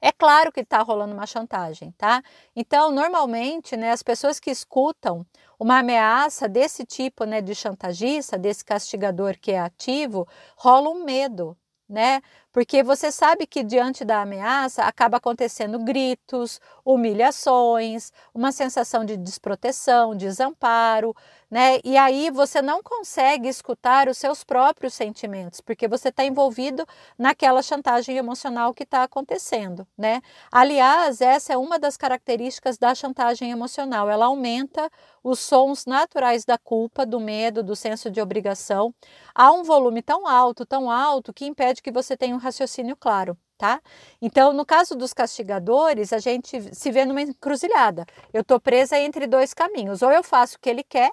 É 0.00 0.12
claro 0.12 0.52
que 0.52 0.60
está 0.60 0.80
rolando 0.82 1.12
uma 1.14 1.26
chantagem, 1.26 1.92
tá? 1.98 2.22
Então, 2.54 2.90
normalmente, 2.92 3.76
né, 3.76 3.90
as 3.90 4.02
pessoas 4.02 4.38
que 4.38 4.50
escutam 4.50 5.26
uma 5.58 5.78
ameaça 5.80 6.48
desse 6.48 6.84
tipo, 6.84 7.24
né, 7.24 7.40
de 7.40 7.54
chantagista, 7.54 8.38
desse 8.38 8.64
castigador 8.64 9.36
que 9.40 9.50
é 9.52 9.58
ativo, 9.58 10.26
rola 10.56 10.88
um 10.90 11.04
medo, 11.04 11.56
né? 11.88 12.20
Porque 12.58 12.82
você 12.82 13.12
sabe 13.12 13.46
que 13.46 13.62
diante 13.62 14.04
da 14.04 14.20
ameaça 14.20 14.82
acaba 14.82 15.18
acontecendo 15.18 15.78
gritos, 15.78 16.60
humilhações, 16.84 18.10
uma 18.34 18.50
sensação 18.50 19.04
de 19.04 19.16
desproteção, 19.16 20.16
desamparo, 20.16 21.14
né? 21.48 21.78
E 21.84 21.96
aí 21.96 22.30
você 22.30 22.60
não 22.60 22.82
consegue 22.82 23.48
escutar 23.48 24.08
os 24.08 24.18
seus 24.18 24.42
próprios 24.42 24.92
sentimentos, 24.92 25.60
porque 25.60 25.86
você 25.86 26.08
está 26.08 26.24
envolvido 26.24 26.84
naquela 27.16 27.62
chantagem 27.62 28.16
emocional 28.16 28.74
que 28.74 28.82
está 28.82 29.04
acontecendo, 29.04 29.86
né? 29.96 30.20
Aliás, 30.50 31.20
essa 31.20 31.52
é 31.52 31.56
uma 31.56 31.78
das 31.78 31.96
características 31.96 32.76
da 32.76 32.92
chantagem 32.92 33.52
emocional. 33.52 34.10
Ela 34.10 34.26
aumenta 34.26 34.90
os 35.22 35.38
sons 35.38 35.86
naturais 35.86 36.44
da 36.44 36.58
culpa, 36.58 37.06
do 37.06 37.20
medo, 37.20 37.62
do 37.62 37.76
senso 37.76 38.10
de 38.10 38.20
obrigação 38.20 38.92
a 39.34 39.52
um 39.52 39.62
volume 39.62 40.02
tão 40.02 40.26
alto, 40.26 40.66
tão 40.66 40.90
alto, 40.90 41.32
que 41.32 41.46
impede 41.46 41.82
que 41.82 41.92
você 41.92 42.16
tenha 42.16 42.34
um 42.34 42.38
raciocínio 42.48 42.96
claro. 42.96 43.36
Tá? 43.56 43.80
Então, 44.22 44.52
no 44.52 44.64
caso 44.64 44.94
dos 44.94 45.12
castigadores, 45.12 46.12
a 46.12 46.18
gente 46.18 46.72
se 46.72 46.92
vê 46.92 47.04
numa 47.04 47.22
encruzilhada. 47.22 48.06
Eu 48.32 48.42
estou 48.42 48.60
presa 48.60 48.96
entre 48.98 49.26
dois 49.26 49.52
caminhos. 49.52 50.00
Ou 50.00 50.12
eu 50.12 50.22
faço 50.22 50.56
o 50.56 50.60
que 50.60 50.70
ele 50.70 50.84
quer, 50.84 51.10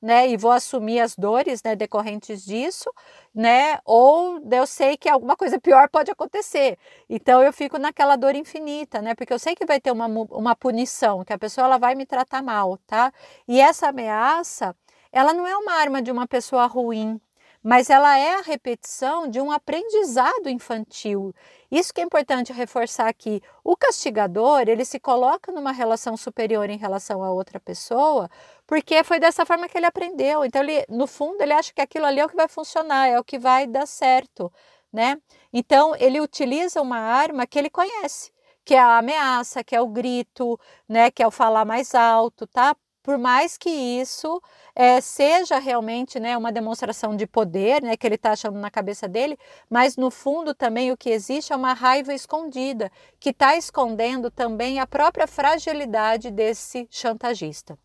né, 0.00 0.28
e 0.28 0.36
vou 0.36 0.52
assumir 0.52 1.00
as 1.00 1.16
dores, 1.16 1.62
né, 1.62 1.74
decorrentes 1.74 2.44
disso, 2.44 2.90
né, 3.34 3.78
ou 3.84 4.40
eu 4.50 4.66
sei 4.66 4.96
que 4.96 5.08
alguma 5.08 5.36
coisa 5.36 5.58
pior 5.60 5.88
pode 5.88 6.10
acontecer. 6.10 6.78
Então 7.08 7.42
eu 7.42 7.52
fico 7.52 7.78
naquela 7.78 8.16
dor 8.16 8.34
infinita, 8.34 9.00
né, 9.02 9.14
porque 9.14 9.32
eu 9.32 9.38
sei 9.38 9.54
que 9.54 9.66
vai 9.66 9.80
ter 9.80 9.90
uma, 9.90 10.06
uma 10.06 10.54
punição, 10.54 11.24
que 11.24 11.32
a 11.32 11.38
pessoa 11.38 11.66
ela 11.66 11.78
vai 11.78 11.94
me 11.94 12.06
tratar 12.06 12.42
mal, 12.42 12.78
tá? 12.86 13.12
E 13.48 13.60
essa 13.60 13.88
ameaça, 13.88 14.76
ela 15.10 15.32
não 15.32 15.46
é 15.46 15.56
uma 15.56 15.72
arma 15.72 16.02
de 16.02 16.10
uma 16.10 16.26
pessoa 16.26 16.66
ruim, 16.66 17.20
mas 17.66 17.90
ela 17.90 18.16
é 18.16 18.36
a 18.36 18.42
repetição 18.42 19.26
de 19.26 19.40
um 19.40 19.50
aprendizado 19.50 20.48
infantil. 20.48 21.34
Isso 21.68 21.92
que 21.92 22.00
é 22.00 22.04
importante 22.04 22.52
reforçar 22.52 23.08
aqui. 23.08 23.42
O 23.64 23.76
castigador, 23.76 24.68
ele 24.68 24.84
se 24.84 25.00
coloca 25.00 25.50
numa 25.50 25.72
relação 25.72 26.16
superior 26.16 26.70
em 26.70 26.78
relação 26.78 27.24
a 27.24 27.30
outra 27.32 27.58
pessoa, 27.58 28.30
porque 28.68 29.02
foi 29.02 29.18
dessa 29.18 29.44
forma 29.44 29.68
que 29.68 29.76
ele 29.76 29.86
aprendeu. 29.86 30.44
Então, 30.44 30.62
ele, 30.62 30.84
no 30.88 31.08
fundo, 31.08 31.40
ele 31.42 31.52
acha 31.52 31.72
que 31.74 31.80
aquilo 31.80 32.06
ali 32.06 32.20
é 32.20 32.24
o 32.24 32.28
que 32.28 32.36
vai 32.36 32.46
funcionar, 32.46 33.08
é 33.08 33.18
o 33.18 33.24
que 33.24 33.36
vai 33.36 33.66
dar 33.66 33.86
certo, 33.86 34.52
né? 34.92 35.18
Então, 35.52 35.92
ele 35.96 36.20
utiliza 36.20 36.80
uma 36.80 36.98
arma 36.98 37.48
que 37.48 37.58
ele 37.58 37.68
conhece, 37.68 38.30
que 38.64 38.74
é 38.74 38.78
a 38.78 38.98
ameaça, 38.98 39.64
que 39.64 39.74
é 39.74 39.80
o 39.80 39.88
grito, 39.88 40.56
né, 40.88 41.10
que 41.10 41.20
é 41.20 41.26
o 41.26 41.32
falar 41.32 41.64
mais 41.64 41.96
alto, 41.96 42.46
tá? 42.46 42.76
Por 43.06 43.18
mais 43.18 43.56
que 43.56 43.70
isso 43.70 44.42
é, 44.74 45.00
seja 45.00 45.60
realmente 45.60 46.18
né, 46.18 46.36
uma 46.36 46.50
demonstração 46.50 47.14
de 47.14 47.24
poder, 47.24 47.80
né, 47.80 47.96
que 47.96 48.04
ele 48.04 48.16
está 48.16 48.32
achando 48.32 48.58
na 48.58 48.68
cabeça 48.68 49.06
dele, 49.06 49.38
mas 49.70 49.96
no 49.96 50.10
fundo 50.10 50.52
também 50.52 50.90
o 50.90 50.96
que 50.96 51.10
existe 51.10 51.52
é 51.52 51.56
uma 51.56 51.72
raiva 51.72 52.12
escondida, 52.12 52.90
que 53.20 53.30
está 53.30 53.56
escondendo 53.56 54.28
também 54.28 54.80
a 54.80 54.88
própria 54.88 55.28
fragilidade 55.28 56.32
desse 56.32 56.88
chantagista. 56.90 57.78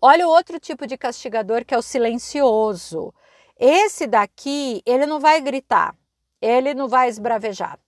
Olha 0.00 0.26
o 0.26 0.30
outro 0.30 0.58
tipo 0.58 0.86
de 0.86 0.96
castigador 0.96 1.62
que 1.66 1.74
é 1.74 1.78
o 1.78 1.82
silencioso. 1.82 3.12
Esse 3.58 4.06
daqui, 4.06 4.80
ele 4.86 5.04
não 5.04 5.20
vai 5.20 5.42
gritar, 5.42 5.94
ele 6.40 6.72
não 6.72 6.88
vai 6.88 7.10
esbravejar, 7.10 7.78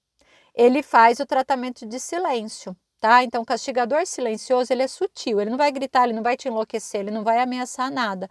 ele 0.54 0.82
faz 0.82 1.20
o 1.20 1.26
tratamento 1.26 1.86
de 1.86 1.98
silêncio 1.98 2.76
tá? 3.00 3.22
Então, 3.24 3.42
o 3.42 3.46
castigador 3.46 4.06
silencioso, 4.06 4.72
ele 4.72 4.82
é 4.82 4.88
sutil, 4.88 5.40
ele 5.40 5.50
não 5.50 5.58
vai 5.58 5.70
gritar, 5.72 6.04
ele 6.04 6.12
não 6.12 6.22
vai 6.22 6.36
te 6.36 6.48
enlouquecer, 6.48 7.00
ele 7.00 7.10
não 7.10 7.24
vai 7.24 7.40
ameaçar 7.40 7.90
nada. 7.90 8.28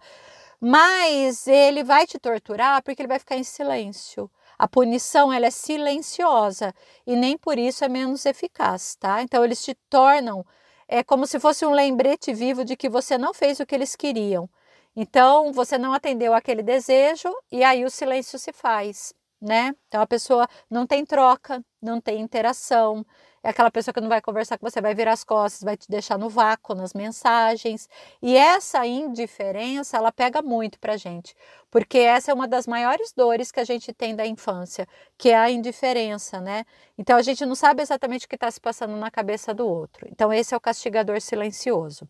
Mas 0.60 1.46
ele 1.46 1.84
vai 1.84 2.06
te 2.06 2.18
torturar 2.18 2.82
porque 2.82 3.02
ele 3.02 3.08
vai 3.08 3.18
ficar 3.18 3.36
em 3.36 3.44
silêncio. 3.44 4.30
A 4.58 4.66
punição 4.66 5.32
ela 5.32 5.46
é 5.46 5.50
silenciosa 5.50 6.74
e 7.06 7.14
nem 7.14 7.38
por 7.38 7.58
isso 7.58 7.84
é 7.84 7.88
menos 7.88 8.26
eficaz, 8.26 8.96
tá? 8.96 9.22
Então 9.22 9.44
eles 9.44 9.62
te 9.62 9.74
tornam 9.88 10.44
é 10.88 11.04
como 11.04 11.26
se 11.26 11.38
fosse 11.38 11.66
um 11.66 11.70
lembrete 11.70 12.32
vivo 12.32 12.64
de 12.64 12.74
que 12.76 12.88
você 12.88 13.18
não 13.18 13.34
fez 13.34 13.60
o 13.60 13.66
que 13.66 13.74
eles 13.74 13.94
queriam. 13.94 14.48
Então 14.96 15.52
você 15.52 15.78
não 15.78 15.92
atendeu 15.92 16.34
aquele 16.34 16.62
desejo 16.62 17.32
e 17.52 17.62
aí 17.62 17.84
o 17.84 17.90
silêncio 17.90 18.38
se 18.38 18.52
faz, 18.52 19.14
né? 19.40 19.74
Então 19.86 20.00
a 20.00 20.06
pessoa 20.06 20.48
não 20.68 20.86
tem 20.86 21.04
troca, 21.04 21.64
não 21.80 22.00
tem 22.00 22.20
interação, 22.20 23.06
é 23.42 23.50
aquela 23.50 23.70
pessoa 23.70 23.92
que 23.92 24.00
não 24.00 24.08
vai 24.08 24.20
conversar 24.20 24.58
com 24.58 24.68
você, 24.68 24.80
vai 24.80 24.94
virar 24.94 25.12
as 25.12 25.24
costas, 25.24 25.62
vai 25.62 25.76
te 25.76 25.88
deixar 25.88 26.18
no 26.18 26.28
vácuo 26.28 26.74
nas 26.74 26.92
mensagens. 26.92 27.88
E 28.20 28.36
essa 28.36 28.86
indiferença, 28.86 29.96
ela 29.96 30.12
pega 30.12 30.42
muito 30.42 30.78
pra 30.78 30.96
gente, 30.96 31.34
porque 31.70 31.98
essa 31.98 32.30
é 32.30 32.34
uma 32.34 32.48
das 32.48 32.66
maiores 32.66 33.12
dores 33.12 33.52
que 33.52 33.60
a 33.60 33.64
gente 33.64 33.92
tem 33.92 34.14
da 34.14 34.26
infância, 34.26 34.86
que 35.16 35.30
é 35.30 35.36
a 35.36 35.50
indiferença, 35.50 36.40
né? 36.40 36.64
Então 36.96 37.16
a 37.16 37.22
gente 37.22 37.44
não 37.46 37.54
sabe 37.54 37.82
exatamente 37.82 38.26
o 38.26 38.28
que 38.28 38.34
está 38.34 38.50
se 38.50 38.60
passando 38.60 38.96
na 38.96 39.10
cabeça 39.10 39.54
do 39.54 39.66
outro. 39.66 40.06
Então 40.10 40.32
esse 40.32 40.54
é 40.54 40.56
o 40.56 40.60
castigador 40.60 41.20
silencioso. 41.20 42.08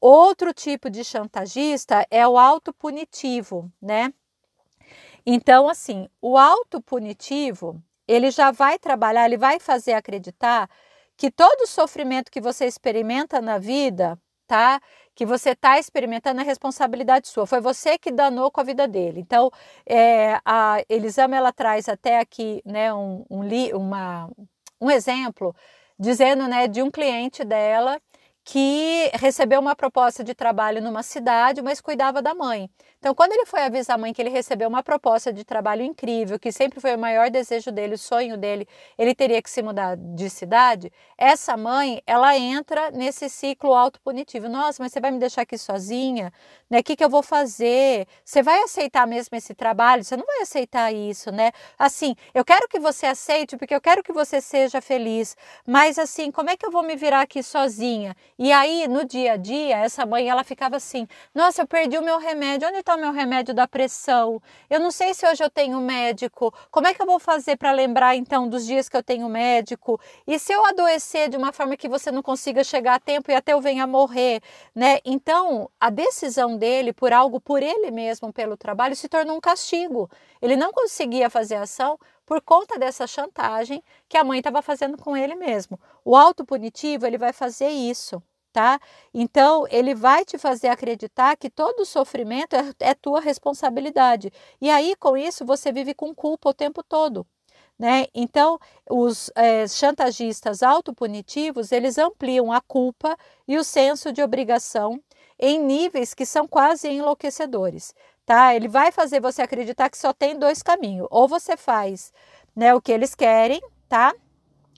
Outro 0.00 0.54
tipo 0.54 0.88
de 0.88 1.04
chantagista 1.04 2.06
é 2.10 2.26
o 2.26 2.38
autopunitivo, 2.38 3.70
né? 3.82 4.12
Então, 5.26 5.68
assim, 5.68 6.08
o 6.20 6.38
autopunitivo 6.38 7.82
ele 8.10 8.30
já 8.32 8.50
vai 8.50 8.78
trabalhar, 8.78 9.24
ele 9.26 9.36
vai 9.36 9.60
fazer 9.60 9.92
acreditar 9.92 10.68
que 11.16 11.30
todo 11.30 11.66
sofrimento 11.66 12.30
que 12.30 12.40
você 12.40 12.66
experimenta 12.66 13.40
na 13.40 13.56
vida, 13.58 14.18
tá? 14.48 14.80
Que 15.14 15.24
você 15.24 15.50
está 15.50 15.78
experimentando 15.78 16.40
é 16.40 16.44
responsabilidade 16.44 17.28
sua. 17.28 17.46
Foi 17.46 17.60
você 17.60 17.96
que 17.98 18.10
danou 18.10 18.50
com 18.50 18.60
a 18.60 18.64
vida 18.64 18.88
dele. 18.88 19.20
Então, 19.20 19.50
é, 19.86 20.40
a 20.44 20.82
Elisama 20.88 21.36
ela 21.36 21.52
traz 21.52 21.88
até 21.88 22.18
aqui, 22.18 22.60
né, 22.64 22.92
um, 22.92 23.24
um, 23.30 23.42
uma, 23.76 24.28
um 24.80 24.90
exemplo 24.90 25.54
dizendo, 25.98 26.48
né, 26.48 26.66
de 26.66 26.82
um 26.82 26.90
cliente 26.90 27.44
dela 27.44 28.00
que 28.44 29.10
recebeu 29.14 29.60
uma 29.60 29.76
proposta 29.76 30.24
de 30.24 30.34
trabalho 30.34 30.82
numa 30.82 31.02
cidade, 31.02 31.62
mas 31.62 31.80
cuidava 31.80 32.20
da 32.22 32.34
mãe. 32.34 32.68
Então, 33.00 33.14
quando 33.14 33.32
ele 33.32 33.46
foi 33.46 33.62
avisar 33.62 33.94
a 33.96 33.98
mãe 33.98 34.12
que 34.12 34.20
ele 34.20 34.28
recebeu 34.28 34.68
uma 34.68 34.82
proposta 34.82 35.32
de 35.32 35.42
trabalho 35.42 35.82
incrível, 35.82 36.38
que 36.38 36.52
sempre 36.52 36.78
foi 36.80 36.94
o 36.94 36.98
maior 36.98 37.30
desejo 37.30 37.72
dele, 37.72 37.94
o 37.94 37.98
sonho 37.98 38.36
dele, 38.36 38.68
ele 38.98 39.14
teria 39.14 39.40
que 39.40 39.48
se 39.48 39.62
mudar 39.62 39.96
de 39.96 40.28
cidade, 40.28 40.92
essa 41.16 41.56
mãe, 41.56 42.02
ela 42.06 42.36
entra 42.36 42.90
nesse 42.90 43.30
ciclo 43.30 43.72
autopunitivo. 43.72 44.50
Nossa, 44.50 44.82
mas 44.82 44.92
você 44.92 45.00
vai 45.00 45.10
me 45.12 45.18
deixar 45.18 45.42
aqui 45.42 45.56
sozinha? 45.56 46.30
Né? 46.68 46.80
O 46.80 46.84
que, 46.84 46.94
que 46.94 47.02
eu 47.02 47.08
vou 47.08 47.22
fazer? 47.22 48.06
Você 48.22 48.42
vai 48.42 48.62
aceitar 48.64 49.06
mesmo 49.06 49.34
esse 49.34 49.54
trabalho? 49.54 50.04
Você 50.04 50.14
não 50.14 50.26
vai 50.26 50.42
aceitar 50.42 50.92
isso, 50.92 51.32
né? 51.32 51.52
Assim, 51.78 52.14
eu 52.34 52.44
quero 52.44 52.68
que 52.68 52.78
você 52.78 53.06
aceite, 53.06 53.56
porque 53.56 53.74
eu 53.74 53.80
quero 53.80 54.02
que 54.02 54.12
você 54.12 54.42
seja 54.42 54.78
feliz, 54.82 55.34
mas 55.66 55.98
assim, 55.98 56.30
como 56.30 56.50
é 56.50 56.56
que 56.56 56.66
eu 56.66 56.70
vou 56.70 56.82
me 56.82 56.96
virar 56.96 57.22
aqui 57.22 57.42
sozinha? 57.42 58.14
E 58.38 58.52
aí, 58.52 58.86
no 58.86 59.06
dia 59.06 59.32
a 59.32 59.36
dia, 59.38 59.78
essa 59.78 60.04
mãe, 60.04 60.28
ela 60.28 60.44
ficava 60.44 60.76
assim, 60.76 61.08
nossa, 61.34 61.62
eu 61.62 61.66
perdi 61.66 61.96
o 61.96 62.02
meu 62.02 62.18
remédio, 62.18 62.68
onde 62.68 62.82
o 62.94 62.98
meu 62.98 63.12
remédio 63.12 63.54
da 63.54 63.66
pressão? 63.66 64.40
Eu 64.68 64.80
não 64.80 64.90
sei 64.90 65.14
se 65.14 65.26
hoje 65.26 65.42
eu 65.42 65.50
tenho 65.50 65.80
médico. 65.80 66.52
Como 66.70 66.86
é 66.86 66.94
que 66.94 67.00
eu 67.00 67.06
vou 67.06 67.18
fazer 67.18 67.56
para 67.56 67.72
lembrar 67.72 68.16
então 68.16 68.48
dos 68.48 68.66
dias 68.66 68.88
que 68.88 68.96
eu 68.96 69.02
tenho 69.02 69.28
médico? 69.28 70.00
E 70.26 70.38
se 70.38 70.52
eu 70.52 70.64
adoecer 70.66 71.28
de 71.28 71.36
uma 71.36 71.52
forma 71.52 71.76
que 71.76 71.88
você 71.88 72.10
não 72.10 72.22
consiga 72.22 72.64
chegar 72.64 72.94
a 72.94 73.00
tempo 73.00 73.30
e 73.30 73.34
até 73.34 73.52
eu 73.52 73.60
venha 73.60 73.86
morrer, 73.86 74.42
né? 74.74 74.98
Então, 75.04 75.70
a 75.80 75.90
decisão 75.90 76.56
dele 76.56 76.92
por 76.92 77.12
algo 77.12 77.40
por 77.40 77.62
ele 77.62 77.90
mesmo, 77.90 78.32
pelo 78.32 78.56
trabalho, 78.56 78.96
se 78.96 79.08
tornou 79.08 79.36
um 79.36 79.40
castigo. 79.40 80.10
Ele 80.40 80.56
não 80.56 80.72
conseguia 80.72 81.30
fazer 81.30 81.56
ação 81.56 81.98
por 82.26 82.40
conta 82.40 82.78
dessa 82.78 83.06
chantagem 83.06 83.82
que 84.08 84.16
a 84.16 84.24
mãe 84.24 84.38
estava 84.38 84.62
fazendo 84.62 84.96
com 84.96 85.16
ele 85.16 85.34
mesmo. 85.34 85.78
O 86.04 86.16
autopunitivo, 86.16 87.06
ele 87.06 87.18
vai 87.18 87.32
fazer 87.32 87.68
isso 87.68 88.22
tá? 88.52 88.80
Então, 89.12 89.66
ele 89.70 89.94
vai 89.94 90.24
te 90.24 90.38
fazer 90.38 90.68
acreditar 90.68 91.36
que 91.36 91.50
todo 91.50 91.84
sofrimento 91.84 92.54
é, 92.54 92.72
é 92.80 92.94
tua 92.94 93.20
responsabilidade. 93.20 94.32
E 94.60 94.70
aí, 94.70 94.94
com 94.96 95.16
isso, 95.16 95.44
você 95.44 95.72
vive 95.72 95.94
com 95.94 96.14
culpa 96.14 96.50
o 96.50 96.54
tempo 96.54 96.82
todo. 96.82 97.26
Né? 97.78 98.06
Então, 98.14 98.58
os 98.90 99.30
é, 99.34 99.66
chantagistas 99.66 100.62
autopunitivos, 100.62 101.72
eles 101.72 101.96
ampliam 101.96 102.52
a 102.52 102.60
culpa 102.60 103.16
e 103.48 103.56
o 103.56 103.64
senso 103.64 104.12
de 104.12 104.22
obrigação 104.22 105.00
em 105.38 105.58
níveis 105.58 106.12
que 106.12 106.26
são 106.26 106.46
quase 106.46 106.88
enlouquecedores, 106.88 107.94
tá? 108.26 108.54
Ele 108.54 108.68
vai 108.68 108.92
fazer 108.92 109.20
você 109.20 109.40
acreditar 109.40 109.88
que 109.88 109.96
só 109.96 110.12
tem 110.12 110.38
dois 110.38 110.62
caminhos, 110.62 111.08
ou 111.10 111.26
você 111.26 111.56
faz, 111.56 112.12
né, 112.54 112.74
o 112.74 112.80
que 112.82 112.92
eles 112.92 113.14
querem, 113.14 113.58
tá? 113.88 114.14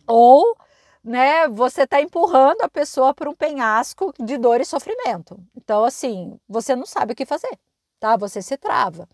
Ou 0.07 0.57
né, 1.03 1.49
você 1.49 1.83
está 1.83 2.01
empurrando 2.01 2.63
a 2.63 2.69
pessoa 2.69 3.15
para 3.15 3.29
um 3.29 3.35
penhasco 3.35 4.13
de 4.19 4.37
dor 4.39 4.61
e 4.61 4.65
sofrimento. 4.65 5.39
Então, 5.57 5.85
assim, 5.85 6.39
você 6.49 6.77
não 6.77 6.87
sabe 6.87 7.13
o 7.13 7.17
que 7.17 7.27
fazer, 7.27 7.59
tá? 8.01 8.17
Você 8.17 8.41
se 8.43 8.57
trava. 8.57 9.09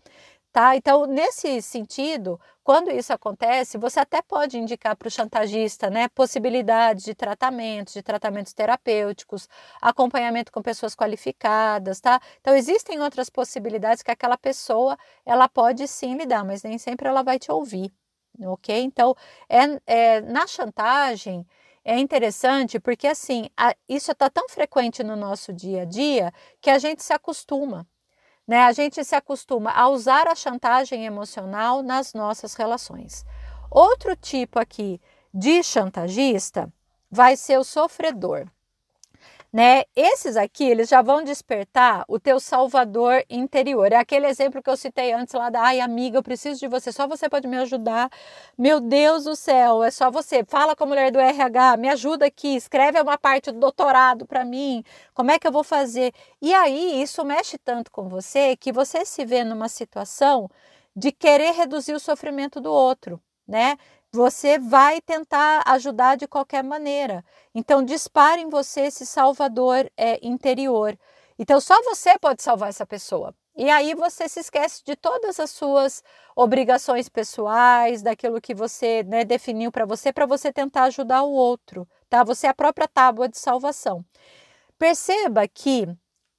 Tá? 0.51 0.75
Então, 0.75 1.05
nesse 1.05 1.61
sentido, 1.61 2.39
quando 2.63 2.89
isso 2.89 3.13
acontece, 3.13 3.77
você 3.77 3.99
até 3.99 4.19
pode 4.19 4.57
indicar 4.57 4.95
para 4.95 5.07
o 5.07 5.11
chantagista 5.11 5.91
né, 5.91 6.07
possibilidades 6.09 7.03
de 7.05 7.13
tratamentos, 7.13 7.93
de 7.93 8.01
tratamentos 8.01 8.51
terapêuticos, 8.53 9.47
acompanhamento 9.79 10.51
com 10.51 10.61
pessoas 10.61 10.95
qualificadas. 10.95 12.01
Tá? 12.01 12.19
Então, 12.41 12.55
existem 12.55 12.99
outras 12.99 13.29
possibilidades 13.29 14.01
que 14.01 14.09
aquela 14.11 14.37
pessoa 14.37 14.97
ela 15.23 15.47
pode 15.47 15.87
sim 15.87 16.15
lhe 16.15 16.25
dar, 16.25 16.43
mas 16.43 16.63
nem 16.63 16.79
sempre 16.79 17.07
ela 17.07 17.21
vai 17.21 17.37
te 17.37 17.51
ouvir. 17.51 17.93
Ok? 18.41 18.75
Então, 18.83 19.15
é, 19.47 19.59
é 19.85 20.21
na 20.21 20.47
chantagem, 20.47 21.45
é 21.83 21.97
interessante 21.97 22.79
porque 22.79 23.07
assim, 23.07 23.49
a, 23.55 23.75
isso 23.87 24.11
está 24.11 24.29
tão 24.29 24.47
frequente 24.49 25.03
no 25.03 25.15
nosso 25.15 25.53
dia 25.53 25.83
a 25.83 25.85
dia 25.85 26.31
que 26.61 26.69
a 26.69 26.77
gente 26.77 27.03
se 27.03 27.13
acostuma. 27.13 27.87
Né? 28.47 28.63
A 28.63 28.71
gente 28.71 29.03
se 29.03 29.15
acostuma 29.15 29.71
a 29.71 29.87
usar 29.89 30.27
a 30.27 30.35
chantagem 30.35 31.05
emocional 31.05 31.83
nas 31.83 32.13
nossas 32.13 32.53
relações. 32.55 33.23
Outro 33.69 34.15
tipo 34.15 34.59
aqui 34.59 34.99
de 35.33 35.61
chantagista 35.61 36.71
vai 37.11 37.35
ser 37.35 37.59
o 37.59 37.63
sofredor 37.63 38.47
né? 39.51 39.83
Esses 39.95 40.37
aqui, 40.37 40.63
eles 40.63 40.89
já 40.89 41.01
vão 41.01 41.23
despertar 41.23 42.05
o 42.07 42.19
teu 42.19 42.39
salvador 42.39 43.23
interior. 43.29 43.91
É 43.91 43.95
aquele 43.95 44.27
exemplo 44.27 44.61
que 44.61 44.69
eu 44.69 44.77
citei 44.77 45.11
antes 45.13 45.33
lá 45.33 45.49
da, 45.49 45.61
ai 45.61 45.79
amiga, 45.79 46.17
eu 46.17 46.23
preciso 46.23 46.59
de 46.59 46.67
você, 46.67 46.91
só 46.91 47.07
você 47.07 47.27
pode 47.27 47.47
me 47.47 47.57
ajudar. 47.57 48.09
Meu 48.57 48.79
Deus 48.79 49.23
do 49.23 49.35
céu, 49.35 49.83
é 49.83 49.89
só 49.91 50.11
você. 50.11 50.43
Fala 50.45 50.75
com 50.75 50.83
a 50.83 50.87
mulher 50.87 51.11
do 51.11 51.19
RH, 51.19 51.77
me 51.77 51.89
ajuda 51.89 52.25
aqui, 52.27 52.55
escreve 52.55 53.01
uma 53.01 53.17
parte 53.17 53.51
do 53.51 53.59
doutorado 53.59 54.25
para 54.25 54.45
mim. 54.45 54.83
Como 55.13 55.31
é 55.31 55.39
que 55.39 55.47
eu 55.47 55.51
vou 55.51 55.63
fazer? 55.63 56.13
E 56.41 56.53
aí, 56.53 57.01
isso 57.01 57.23
mexe 57.25 57.57
tanto 57.57 57.91
com 57.91 58.07
você 58.07 58.55
que 58.55 58.71
você 58.71 59.03
se 59.05 59.25
vê 59.25 59.43
numa 59.43 59.67
situação 59.69 60.49
de 60.95 61.11
querer 61.11 61.53
reduzir 61.53 61.93
o 61.93 61.99
sofrimento 61.99 62.59
do 62.61 62.71
outro, 62.71 63.21
né? 63.47 63.77
Você 64.11 64.57
vai 64.57 65.01
tentar 65.01 65.63
ajudar 65.65 66.17
de 66.17 66.27
qualquer 66.27 66.63
maneira. 66.63 67.23
Então, 67.53 67.83
dispare 67.83 68.41
em 68.41 68.49
você 68.49 68.81
esse 68.81 69.05
salvador 69.05 69.89
é, 69.95 70.19
interior. 70.25 70.97
Então, 71.37 71.61
só 71.61 71.81
você 71.83 72.17
pode 72.19 72.41
salvar 72.41 72.69
essa 72.69 72.85
pessoa. 72.85 73.33
E 73.55 73.69
aí 73.69 73.93
você 73.93 74.27
se 74.29 74.39
esquece 74.39 74.83
de 74.85 74.95
todas 74.95 75.39
as 75.39 75.49
suas 75.51 76.01
obrigações 76.35 77.09
pessoais, 77.09 78.01
daquilo 78.01 78.39
que 78.39 78.55
você 78.55 79.03
né, 79.03 79.25
definiu 79.25 79.71
para 79.71 79.85
você, 79.85 80.13
para 80.13 80.25
você 80.25 80.51
tentar 80.51 80.83
ajudar 80.85 81.23
o 81.23 81.31
outro, 81.31 81.87
tá? 82.09 82.23
Você 82.23 82.47
é 82.47 82.49
a 82.51 82.53
própria 82.53 82.87
tábua 82.87 83.27
de 83.27 83.37
salvação. 83.37 84.05
Perceba 84.77 85.47
que 85.47 85.87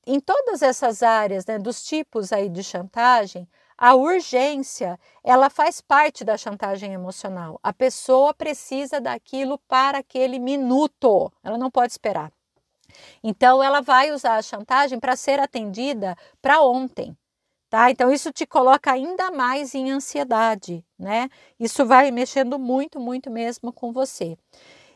em 0.07 0.19
todas 0.19 0.63
essas 0.63 1.03
áreas, 1.03 1.45
né, 1.47 1.59
dos 1.59 1.85
tipos 1.85 2.33
aí 2.33 2.49
de 2.49 2.65
chantagem, 2.65 3.47
a 3.81 3.95
urgência, 3.95 5.01
ela 5.25 5.49
faz 5.49 5.81
parte 5.81 6.23
da 6.23 6.37
chantagem 6.37 6.93
emocional. 6.93 7.59
A 7.63 7.73
pessoa 7.73 8.35
precisa 8.35 9.01
daquilo 9.01 9.59
para 9.67 9.97
aquele 9.97 10.39
minuto. 10.39 11.33
Ela 11.43 11.57
não 11.57 11.71
pode 11.71 11.91
esperar. 11.91 12.31
Então 13.25 13.63
ela 13.63 13.81
vai 13.81 14.13
usar 14.13 14.37
a 14.37 14.43
chantagem 14.43 15.01
para 15.01 15.17
ser 15.17 15.41
atendida 15.41 16.15
para 16.43 16.61
ontem. 16.61 17.17
Tá? 17.71 17.91
Então 17.91 18.13
isso 18.13 18.31
te 18.31 18.45
coloca 18.45 18.93
ainda 18.93 19.31
mais 19.31 19.75
em 19.75 19.91
ansiedade, 19.91 20.85
né? 20.99 21.31
Isso 21.59 21.87
vai 21.87 22.11
mexendo 22.11 22.59
muito, 22.59 23.01
muito 23.01 23.31
mesmo 23.31 23.73
com 23.73 23.93
você. 23.93 24.37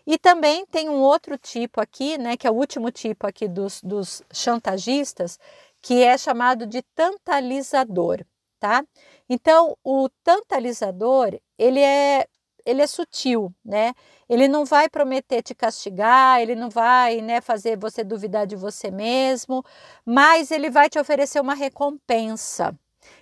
E 0.06 0.18
também 0.18 0.66
tem 0.66 0.90
um 0.90 1.00
outro 1.00 1.38
tipo 1.38 1.80
aqui, 1.80 2.18
né, 2.18 2.36
que 2.36 2.46
é 2.46 2.50
o 2.50 2.54
último 2.54 2.90
tipo 2.90 3.26
aqui 3.26 3.48
dos, 3.48 3.80
dos 3.80 4.22
chantagistas, 4.30 5.38
que 5.80 6.02
é 6.02 6.18
chamado 6.18 6.66
de 6.66 6.82
tantalizador 6.94 8.26
tá? 8.64 8.82
Então, 9.28 9.76
o 9.84 10.08
tantalizador, 10.24 11.38
ele 11.58 11.80
é 11.80 12.26
ele 12.66 12.80
é 12.80 12.86
sutil, 12.86 13.54
né? 13.62 13.92
Ele 14.26 14.48
não 14.48 14.64
vai 14.64 14.88
prometer 14.88 15.42
te 15.42 15.54
castigar, 15.54 16.40
ele 16.40 16.54
não 16.54 16.70
vai, 16.70 17.20
né, 17.20 17.42
fazer 17.42 17.76
você 17.78 18.02
duvidar 18.02 18.46
de 18.46 18.56
você 18.56 18.90
mesmo, 18.90 19.62
mas 20.02 20.50
ele 20.50 20.70
vai 20.70 20.88
te 20.88 20.98
oferecer 20.98 21.40
uma 21.40 21.52
recompensa. 21.54 22.74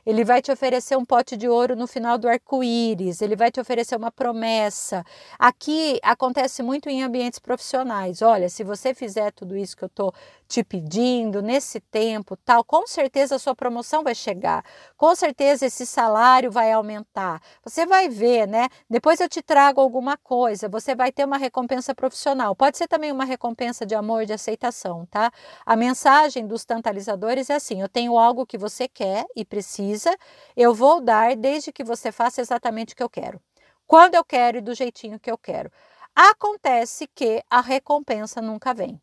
Ele 0.07 0.25
vai 0.25 0.41
te 0.41 0.53
oferecer 0.53 0.97
um 0.97 1.05
pote 1.05 1.37
de 1.37 1.49
ouro 1.49 1.75
no 1.75 1.89
final 1.89 2.17
do 2.19 2.29
arco-íris, 2.29 3.21
ele 3.21 3.35
vai 3.35 3.51
te 3.51 3.61
oferecer 3.61 3.97
uma 3.97 4.13
promessa. 4.13 5.05
Aqui 5.37 5.99
acontece 6.05 6.63
muito 6.63 6.89
em 6.89 7.03
ambientes 7.03 7.41
profissionais. 7.41 8.23
Olha, 8.23 8.49
se 8.49 8.63
você 8.63 8.95
fizer 8.95 9.33
tudo 9.33 9.57
isso 9.57 9.77
que 9.77 9.83
eu 9.83 9.89
estou 9.89 10.13
te 10.53 10.63
pedindo 10.63 11.41
nesse 11.41 11.81
tempo, 11.81 12.37
tal, 12.37 12.63
com 12.63 12.87
certeza 12.87 13.37
a 13.37 13.39
sua 13.39 13.57
promoção 13.57 14.05
vai 14.05 14.15
chegar. 14.15 14.63
Com 14.99 15.15
certeza 15.15 15.65
esse 15.65 15.87
salário 15.87 16.51
vai 16.51 16.71
aumentar. 16.71 17.41
Você 17.65 17.87
vai 17.87 18.07
ver, 18.11 18.47
né? 18.47 18.69
Depois 18.89 19.19
eu 19.19 19.31
te 19.31 19.41
trago 19.41 19.81
alguma 19.81 20.15
coisa, 20.19 20.69
você 20.69 20.95
vai 20.95 21.11
ter 21.11 21.25
uma 21.25 21.39
recompensa 21.39 21.95
profissional. 21.95 22.55
Pode 22.55 22.77
ser 22.77 22.87
também 22.87 23.11
uma 23.11 23.25
recompensa 23.25 23.87
de 23.87 23.95
amor, 23.95 24.27
de 24.27 24.35
aceitação, 24.35 25.07
tá? 25.07 25.33
A 25.65 25.75
mensagem 25.75 26.47
dos 26.47 26.67
tantalizadores 26.67 27.49
é 27.49 27.55
assim: 27.55 27.81
eu 27.81 27.89
tenho 27.89 28.19
algo 28.19 28.45
que 28.47 28.59
você 28.59 28.87
quer 28.87 29.25
e 29.35 29.47
precisa 29.47 30.15
eu 30.55 30.75
vou 30.75 31.01
dar 31.01 31.35
desde 31.35 31.73
que 31.73 31.83
você 31.83 32.13
faça 32.13 32.43
exatamente 32.43 32.93
o 32.93 32.97
que 32.97 33.03
eu 33.03 33.09
quero. 33.09 33.41
Quando 33.87 34.17
eu 34.17 34.25
quero 34.25 34.59
e 34.59 34.61
do 34.61 34.75
jeitinho 34.75 35.19
que 35.19 35.31
eu 35.31 35.39
quero. 35.39 35.71
Acontece 36.15 37.09
que 37.15 37.43
a 37.49 37.63
recompensa 37.63 38.43
nunca 38.43 38.75
vem. 38.75 39.01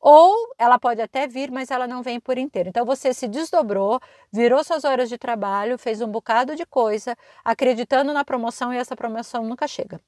Ou 0.00 0.54
ela 0.58 0.78
pode 0.78 1.00
até 1.02 1.26
vir, 1.26 1.50
mas 1.50 1.70
ela 1.70 1.86
não 1.86 2.02
vem 2.02 2.18
por 2.18 2.38
inteiro. 2.38 2.70
Então 2.70 2.86
você 2.86 3.12
se 3.12 3.28
desdobrou, 3.28 4.00
virou 4.32 4.64
suas 4.64 4.84
horas 4.84 5.08
de 5.08 5.18
trabalho, 5.18 5.78
fez 5.78 6.00
um 6.00 6.08
bocado 6.08 6.56
de 6.56 6.64
coisa, 6.64 7.16
acreditando 7.44 8.12
na 8.12 8.24
promoção 8.24 8.72
e 8.72 8.78
essa 8.78 8.96
promoção 8.96 9.44
nunca 9.44 9.68
chega. 9.68 10.00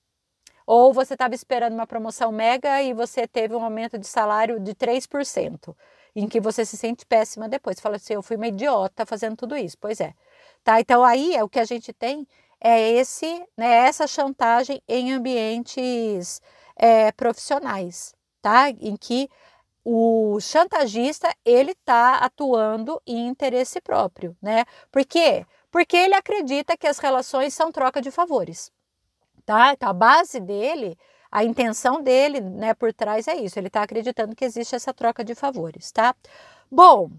Ou 0.67 0.93
você 0.93 1.15
estava 1.15 1.35
esperando 1.35 1.75
uma 1.75 1.87
promoção 1.87 2.33
mega 2.33 2.83
e 2.83 2.95
você 2.95 3.27
teve 3.27 3.55
um 3.55 3.63
aumento 3.63 3.99
de 3.99 4.07
salário 4.07 4.59
de 4.61 4.75
3% 4.75 5.75
em 6.15 6.29
que 6.29 6.41
você 6.41 6.65
se 6.65 6.77
sente 6.77 7.05
péssima 7.07 7.49
depois. 7.49 7.81
Fala 7.81 7.97
assim, 7.97 8.15
eu 8.15 8.23
fui 8.23 8.37
uma 8.37 8.49
idiota 8.49 9.05
fazendo 9.05 9.37
tudo 9.37 9.57
isso. 9.57 9.77
Pois 9.81 10.01
é. 10.01 10.15
Tá? 10.65 10.81
Então 10.81 11.05
aí 11.05 11.35
é 11.35 11.43
o 11.43 11.49
que 11.49 11.59
a 11.61 11.65
gente 11.65 11.93
tem 11.93 12.27
é 12.63 12.93
esse, 12.93 13.27
né, 13.57 13.87
essa 13.89 14.07
chantagem 14.07 14.81
em 14.89 15.13
ambientes 15.13 16.41
é, 16.77 17.11
profissionais, 17.11 18.15
tá? 18.41 18.71
Em 18.71 18.97
que 18.97 19.29
o 19.85 20.39
chantagista 20.41 21.35
ele 21.45 21.73
está 21.73 22.17
atuando 22.17 23.01
em 23.07 23.29
interesse 23.29 23.81
próprio, 23.81 24.37
né? 24.41 24.65
Por 24.91 25.05
quê? 25.05 25.45
Porque 25.71 25.97
ele 25.97 26.15
acredita 26.15 26.77
que 26.77 26.87
as 26.87 26.99
relações 26.99 27.55
são 27.55 27.73
troca 27.73 28.01
de 28.01 28.11
favores, 28.11 28.71
tá? 29.45 29.73
Então 29.73 29.89
a 29.89 29.93
base 29.93 30.41
dele 30.41 30.97
a 31.33 31.43
intenção 31.43 32.03
dele, 32.03 32.43
né, 32.43 32.75
por 32.75 32.93
trás 32.93 33.27
é 33.27 33.35
isso. 33.37 33.59
Ele 33.59 33.69
está 33.69 33.83
acreditando 33.83 34.37
que 34.37 34.45
existe 34.45 34.75
essa 34.75 34.93
troca 34.93 35.25
de 35.25 35.35
favores, 35.35 35.91
tá? 35.91 36.15
Bom, 36.71 37.11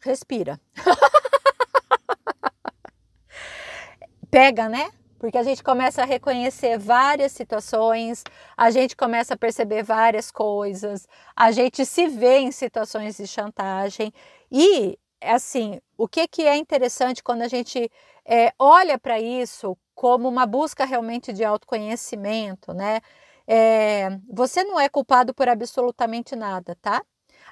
respira. 0.00 0.58
Pega, 4.30 4.70
né? 4.70 4.90
Porque 5.22 5.38
a 5.38 5.44
gente 5.44 5.62
começa 5.62 6.02
a 6.02 6.04
reconhecer 6.04 6.76
várias 6.76 7.30
situações, 7.30 8.24
a 8.56 8.72
gente 8.72 8.96
começa 8.96 9.34
a 9.34 9.36
perceber 9.36 9.84
várias 9.84 10.32
coisas, 10.32 11.06
a 11.36 11.52
gente 11.52 11.86
se 11.86 12.08
vê 12.08 12.38
em 12.38 12.50
situações 12.50 13.18
de 13.18 13.28
chantagem 13.28 14.12
e 14.50 14.98
assim, 15.22 15.80
o 15.96 16.08
que, 16.08 16.26
que 16.26 16.42
é 16.42 16.56
interessante 16.56 17.22
quando 17.22 17.42
a 17.42 17.46
gente 17.46 17.88
é, 18.24 18.52
olha 18.58 18.98
para 18.98 19.20
isso 19.20 19.78
como 19.94 20.28
uma 20.28 20.44
busca 20.44 20.84
realmente 20.84 21.32
de 21.32 21.44
autoconhecimento, 21.44 22.74
né? 22.74 23.00
É, 23.46 24.08
você 24.28 24.64
não 24.64 24.80
é 24.80 24.88
culpado 24.88 25.32
por 25.32 25.48
absolutamente 25.48 26.34
nada, 26.34 26.76
tá? 26.82 27.00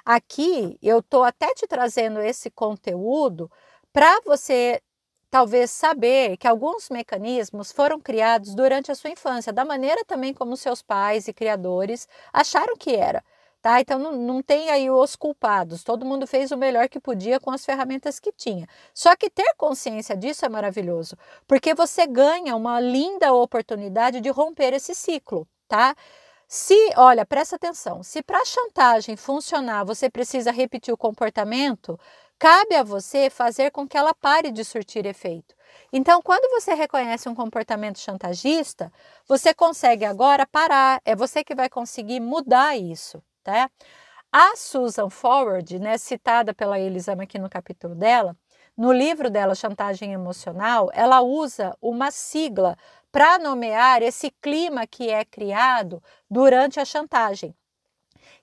Aqui 0.03 0.77
eu 0.81 0.99
estou 0.99 1.23
até 1.23 1.53
te 1.53 1.65
trazendo 1.65 2.19
esse 2.19 2.51
conteúdo 2.51 3.49
para 3.93 4.19
você 4.25 4.81
talvez 5.31 5.71
saber 5.71 6.37
que 6.37 6.47
alguns 6.47 6.89
mecanismos 6.89 7.71
foram 7.71 7.99
criados 7.99 8.53
durante 8.53 8.91
a 8.91 8.95
sua 8.95 9.09
infância, 9.09 9.53
da 9.53 9.65
maneira 9.65 10.05
também 10.05 10.33
como 10.33 10.57
seus 10.57 10.81
pais 10.81 11.27
e 11.27 11.33
criadores 11.33 12.07
acharam 12.31 12.75
que 12.77 12.95
era. 12.95 13.23
Tá? 13.61 13.79
Então 13.79 13.97
não, 13.99 14.11
não 14.13 14.41
tem 14.41 14.69
aí 14.71 14.89
os 14.89 15.15
culpados, 15.15 15.83
todo 15.83 16.05
mundo 16.05 16.27
fez 16.27 16.51
o 16.51 16.57
melhor 16.57 16.89
que 16.89 16.99
podia 16.99 17.39
com 17.39 17.51
as 17.51 17.63
ferramentas 17.63 18.19
que 18.19 18.31
tinha. 18.31 18.67
Só 18.93 19.15
que 19.15 19.29
ter 19.29 19.53
consciência 19.55 20.17
disso 20.17 20.45
é 20.45 20.49
maravilhoso, 20.49 21.15
porque 21.47 21.73
você 21.73 22.05
ganha 22.07 22.55
uma 22.55 22.79
linda 22.79 23.33
oportunidade 23.33 24.19
de 24.19 24.29
romper 24.29 24.73
esse 24.73 24.93
ciclo 24.95 25.47
tá? 25.71 25.95
Se, 26.49 26.75
olha, 26.97 27.25
presta 27.25 27.55
atenção, 27.55 28.03
se 28.03 28.21
para 28.21 28.43
chantagem 28.43 29.15
funcionar 29.15 29.85
você 29.85 30.09
precisa 30.09 30.51
repetir 30.51 30.93
o 30.93 30.97
comportamento, 30.97 31.97
cabe 32.41 32.73
a 32.75 32.81
você 32.81 33.29
fazer 33.29 33.69
com 33.69 33.87
que 33.87 33.95
ela 33.95 34.15
pare 34.15 34.51
de 34.51 34.65
surtir 34.65 35.05
efeito. 35.05 35.53
Então, 35.93 36.23
quando 36.23 36.49
você 36.49 36.73
reconhece 36.73 37.29
um 37.29 37.35
comportamento 37.35 37.99
chantagista, 37.99 38.91
você 39.27 39.53
consegue 39.53 40.05
agora 40.05 40.47
parar. 40.47 40.99
É 41.05 41.15
você 41.15 41.43
que 41.43 41.53
vai 41.53 41.69
conseguir 41.69 42.19
mudar 42.19 42.75
isso, 42.75 43.21
tá? 43.43 43.69
A 44.31 44.55
Susan 44.55 45.07
Forward, 45.07 45.77
né, 45.77 45.99
citada 45.99 46.51
pela 46.51 46.79
Elisama 46.79 47.23
aqui 47.23 47.37
no 47.37 47.47
capítulo 47.47 47.93
dela, 47.93 48.35
no 48.75 48.91
livro 48.91 49.29
dela, 49.29 49.53
Chantagem 49.53 50.11
Emocional, 50.11 50.89
ela 50.95 51.21
usa 51.21 51.77
uma 51.79 52.09
sigla 52.09 52.75
para 53.11 53.37
nomear 53.37 54.01
esse 54.01 54.31
clima 54.41 54.87
que 54.87 55.11
é 55.11 55.23
criado 55.23 56.01
durante 56.27 56.79
a 56.79 56.85
chantagem, 56.85 57.53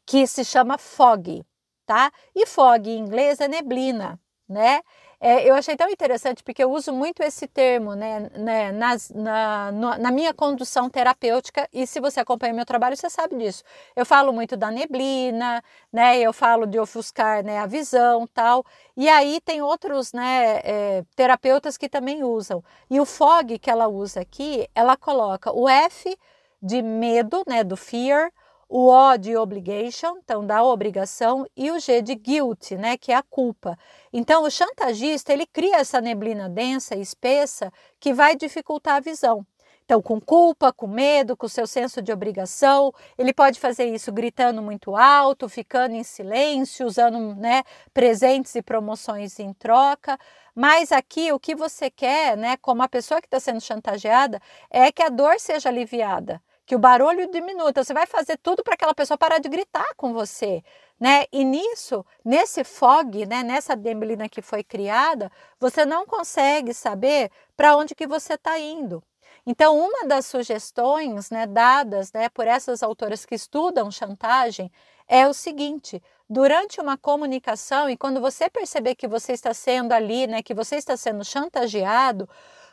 que 0.06 0.24
se 0.24 0.44
chama 0.44 0.78
fog, 0.78 1.44
tá? 1.88 2.12
E 2.36 2.44
fog 2.44 2.86
em 2.86 2.98
inglês 2.98 3.40
é 3.40 3.48
neblina, 3.48 4.20
né? 4.46 4.82
É, 5.20 5.48
eu 5.48 5.54
achei 5.54 5.74
tão 5.76 5.88
interessante 5.90 6.44
porque 6.44 6.62
eu 6.62 6.70
uso 6.70 6.92
muito 6.92 7.22
esse 7.24 7.48
termo 7.48 7.94
né, 7.94 8.30
né 8.36 8.70
nas, 8.70 9.10
na, 9.10 9.72
na, 9.72 10.12
minha 10.12 10.32
condução 10.32 10.88
terapêutica 10.88 11.68
e 11.72 11.88
se 11.88 11.98
você 11.98 12.20
acompanha 12.20 12.52
meu 12.52 12.64
trabalho, 12.66 12.96
você 12.96 13.10
sabe 13.10 13.36
disso. 13.36 13.64
Eu 13.96 14.06
falo 14.06 14.32
muito 14.32 14.56
da 14.56 14.70
neblina, 14.70 15.60
né, 15.92 16.20
eu 16.20 16.32
falo 16.32 16.66
de 16.66 16.78
ofuscar 16.78 17.42
né, 17.42 17.58
a 17.58 17.66
visão 17.66 18.28
tal. 18.28 18.64
E 18.96 19.08
aí 19.08 19.40
tem 19.40 19.62
outros 19.62 20.12
né, 20.12 20.60
é, 20.62 21.04
terapeutas 21.16 21.76
que 21.78 21.88
também 21.88 22.22
usam. 22.22 22.62
E 22.90 23.00
o 23.00 23.06
FOG 23.06 23.58
que 23.58 23.70
ela 23.70 23.88
usa 23.88 24.20
aqui, 24.20 24.68
ela 24.74 24.96
coloca 24.96 25.50
o 25.52 25.68
F 25.68 26.16
de 26.62 26.82
medo, 26.82 27.42
né, 27.46 27.64
do 27.64 27.76
fear, 27.76 28.30
o 28.68 28.88
O 28.88 29.16
de 29.16 29.36
obligation, 29.36 30.18
então 30.18 30.46
da 30.46 30.62
obrigação, 30.62 31.46
e 31.56 31.70
o 31.70 31.78
G 31.78 32.02
de 32.02 32.14
guilt, 32.14 32.72
né, 32.72 32.96
que 32.96 33.12
é 33.12 33.16
a 33.16 33.22
culpa. 33.22 33.78
Então 34.12 34.44
o 34.44 34.50
chantagista, 34.50 35.32
ele 35.32 35.46
cria 35.46 35.76
essa 35.76 36.00
neblina 36.00 36.48
densa 36.48 36.94
e 36.94 37.00
espessa 37.00 37.72
que 37.98 38.12
vai 38.12 38.36
dificultar 38.36 38.96
a 38.96 39.00
visão. 39.00 39.46
Então, 39.84 40.02
com 40.02 40.20
culpa, 40.20 40.70
com 40.70 40.86
medo, 40.86 41.34
com 41.34 41.48
seu 41.48 41.66
senso 41.66 42.02
de 42.02 42.12
obrigação, 42.12 42.92
ele 43.16 43.32
pode 43.32 43.58
fazer 43.58 43.86
isso 43.86 44.12
gritando 44.12 44.60
muito 44.60 44.94
alto, 44.94 45.48
ficando 45.48 45.94
em 45.94 46.04
silêncio, 46.04 46.86
usando 46.86 47.34
né, 47.36 47.62
presentes 47.94 48.54
e 48.54 48.60
promoções 48.60 49.38
em 49.40 49.50
troca. 49.54 50.18
Mas 50.54 50.92
aqui 50.92 51.32
o 51.32 51.40
que 51.40 51.54
você 51.54 51.90
quer, 51.90 52.36
né, 52.36 52.58
como 52.58 52.82
a 52.82 52.88
pessoa 52.88 53.18
que 53.18 53.26
está 53.26 53.40
sendo 53.40 53.62
chantageada, 53.62 54.42
é 54.70 54.92
que 54.92 55.02
a 55.02 55.08
dor 55.08 55.40
seja 55.40 55.70
aliviada 55.70 56.38
que 56.68 56.76
o 56.76 56.78
barulho 56.78 57.30
diminua. 57.30 57.70
Então, 57.70 57.82
você 57.82 57.94
vai 57.94 58.06
fazer 58.06 58.36
tudo 58.36 58.62
para 58.62 58.74
aquela 58.74 58.94
pessoa 58.94 59.16
parar 59.16 59.38
de 59.38 59.48
gritar 59.48 59.88
com 59.96 60.12
você, 60.12 60.62
né? 61.00 61.24
E 61.32 61.42
nisso, 61.42 62.04
nesse 62.22 62.62
fog, 62.62 63.24
né, 63.24 63.42
nessa 63.42 63.74
neblina 63.74 64.28
que 64.28 64.42
foi 64.42 64.62
criada, 64.62 65.32
você 65.58 65.86
não 65.86 66.04
consegue 66.04 66.74
saber 66.74 67.30
para 67.56 67.74
onde 67.74 67.94
que 67.94 68.06
você 68.06 68.34
está 68.34 68.58
indo. 68.58 69.02
Então, 69.46 69.78
uma 69.78 70.06
das 70.06 70.26
sugestões 70.26 71.30
né, 71.30 71.46
dadas 71.46 72.12
né, 72.12 72.28
por 72.28 72.46
essas 72.46 72.82
autoras 72.82 73.24
que 73.24 73.34
estudam 73.34 73.90
chantagem 73.90 74.70
é 75.08 75.26
o 75.26 75.32
seguinte: 75.32 76.02
durante 76.28 76.82
uma 76.82 76.98
comunicação 76.98 77.88
e 77.88 77.96
quando 77.96 78.20
você 78.20 78.50
perceber 78.50 78.94
que 78.94 79.08
você 79.08 79.32
está 79.32 79.54
sendo 79.54 79.92
ali, 79.92 80.26
né, 80.26 80.42
que 80.42 80.52
você 80.52 80.76
está 80.76 80.98
sendo 80.98 81.24
chantageado, 81.24 82.28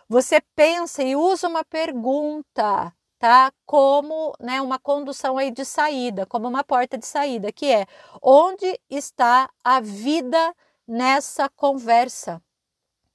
você 0.10 0.42
pensa 0.54 1.02
e 1.02 1.16
usa 1.16 1.48
uma 1.48 1.64
pergunta 1.64 2.94
tá? 3.26 3.52
Como 3.66 4.36
né, 4.40 4.62
uma 4.62 4.78
condução 4.78 5.40
aí 5.40 5.50
de 5.50 5.66
saída, 5.66 6.28
como 6.28 6.48
uma 6.48 6.64
porta 6.64 6.96
de 6.96 7.08
saída, 7.08 7.52
que 7.52 7.66
é 7.66 7.88
onde 8.22 8.80
está 8.88 9.50
a 9.64 9.80
vida 9.80 10.56
nessa 10.88 11.50
conversa, 11.50 12.40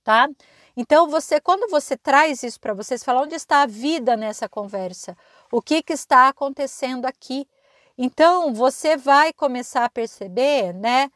tá? 0.02 0.28
Então 0.76 1.08
você, 1.08 1.40
quando 1.40 1.70
você 1.70 1.96
traz 1.96 2.42
isso 2.42 2.58
para 2.58 2.74
vocês, 2.74 3.04
fala 3.04 3.22
onde 3.22 3.36
está 3.36 3.62
a 3.62 3.66
vida 3.66 4.16
nessa 4.16 4.48
conversa, 4.48 5.16
o 5.52 5.62
que 5.62 5.80
que 5.80 5.92
está 5.92 6.26
acontecendo 6.26 7.06
aqui. 7.06 7.46
Então 7.96 8.52
você 8.52 8.96
vai 8.96 9.32
começar 9.32 9.84
a 9.84 9.90
perceber, 9.90 10.72
né? 10.74 11.08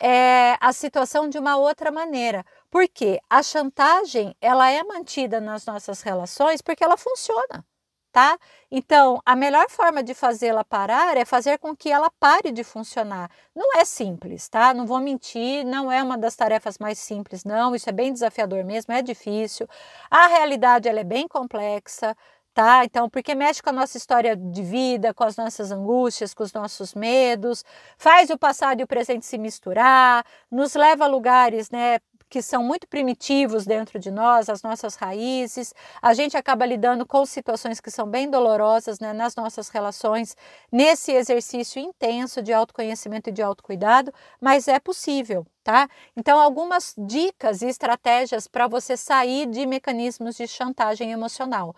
É, 0.00 0.56
a 0.60 0.72
situação 0.72 1.28
de 1.28 1.38
uma 1.38 1.56
outra 1.56 1.92
maneira. 1.92 2.44
Porque 2.68 3.20
a 3.30 3.44
chantagem 3.44 4.34
ela 4.40 4.68
é 4.70 4.82
mantida 4.82 5.40
nas 5.40 5.66
nossas 5.66 6.02
relações 6.02 6.60
porque 6.62 6.82
ela 6.82 6.96
funciona 6.96 7.64
tá? 8.12 8.38
Então, 8.70 9.20
a 9.24 9.36
melhor 9.36 9.68
forma 9.70 10.02
de 10.02 10.14
fazê-la 10.14 10.64
parar 10.64 11.16
é 11.16 11.24
fazer 11.24 11.58
com 11.58 11.74
que 11.76 11.90
ela 11.90 12.10
pare 12.18 12.52
de 12.52 12.64
funcionar. 12.64 13.30
Não 13.54 13.78
é 13.78 13.84
simples, 13.84 14.48
tá? 14.48 14.74
Não 14.74 14.86
vou 14.86 15.00
mentir, 15.00 15.64
não 15.64 15.90
é 15.90 16.02
uma 16.02 16.18
das 16.18 16.36
tarefas 16.36 16.78
mais 16.78 16.98
simples, 16.98 17.44
não. 17.44 17.74
Isso 17.74 17.88
é 17.88 17.92
bem 17.92 18.12
desafiador 18.12 18.64
mesmo, 18.64 18.92
é 18.92 19.02
difícil. 19.02 19.66
A 20.10 20.26
realidade 20.26 20.88
ela 20.88 21.00
é 21.00 21.04
bem 21.04 21.26
complexa, 21.28 22.16
tá? 22.54 22.84
Então, 22.84 23.08
porque 23.08 23.34
mexe 23.34 23.62
com 23.62 23.70
a 23.70 23.72
nossa 23.72 23.96
história 23.96 24.36
de 24.36 24.62
vida, 24.62 25.14
com 25.14 25.24
as 25.24 25.36
nossas 25.36 25.70
angústias, 25.70 26.34
com 26.34 26.42
os 26.42 26.52
nossos 26.52 26.94
medos, 26.94 27.64
faz 27.96 28.30
o 28.30 28.38
passado 28.38 28.80
e 28.80 28.84
o 28.84 28.86
presente 28.86 29.24
se 29.26 29.38
misturar, 29.38 30.24
nos 30.50 30.74
leva 30.74 31.04
a 31.04 31.08
lugares, 31.08 31.70
né, 31.70 31.98
que 32.30 32.40
são 32.40 32.62
muito 32.62 32.86
primitivos 32.86 33.66
dentro 33.66 33.98
de 33.98 34.10
nós, 34.10 34.48
as 34.48 34.62
nossas 34.62 34.94
raízes. 34.94 35.74
A 36.00 36.14
gente 36.14 36.36
acaba 36.36 36.64
lidando 36.64 37.04
com 37.04 37.26
situações 37.26 37.80
que 37.80 37.90
são 37.90 38.06
bem 38.06 38.30
dolorosas 38.30 39.00
né, 39.00 39.12
nas 39.12 39.34
nossas 39.34 39.68
relações, 39.68 40.36
nesse 40.70 41.10
exercício 41.10 41.82
intenso 41.82 42.40
de 42.40 42.52
autoconhecimento 42.52 43.28
e 43.28 43.32
de 43.32 43.42
autocuidado, 43.42 44.14
mas 44.40 44.68
é 44.68 44.78
possível, 44.78 45.44
tá? 45.64 45.88
Então, 46.16 46.38
algumas 46.38 46.94
dicas 46.96 47.62
e 47.62 47.66
estratégias 47.66 48.46
para 48.46 48.68
você 48.68 48.96
sair 48.96 49.46
de 49.46 49.66
mecanismos 49.66 50.36
de 50.36 50.46
chantagem 50.46 51.10
emocional. 51.10 51.74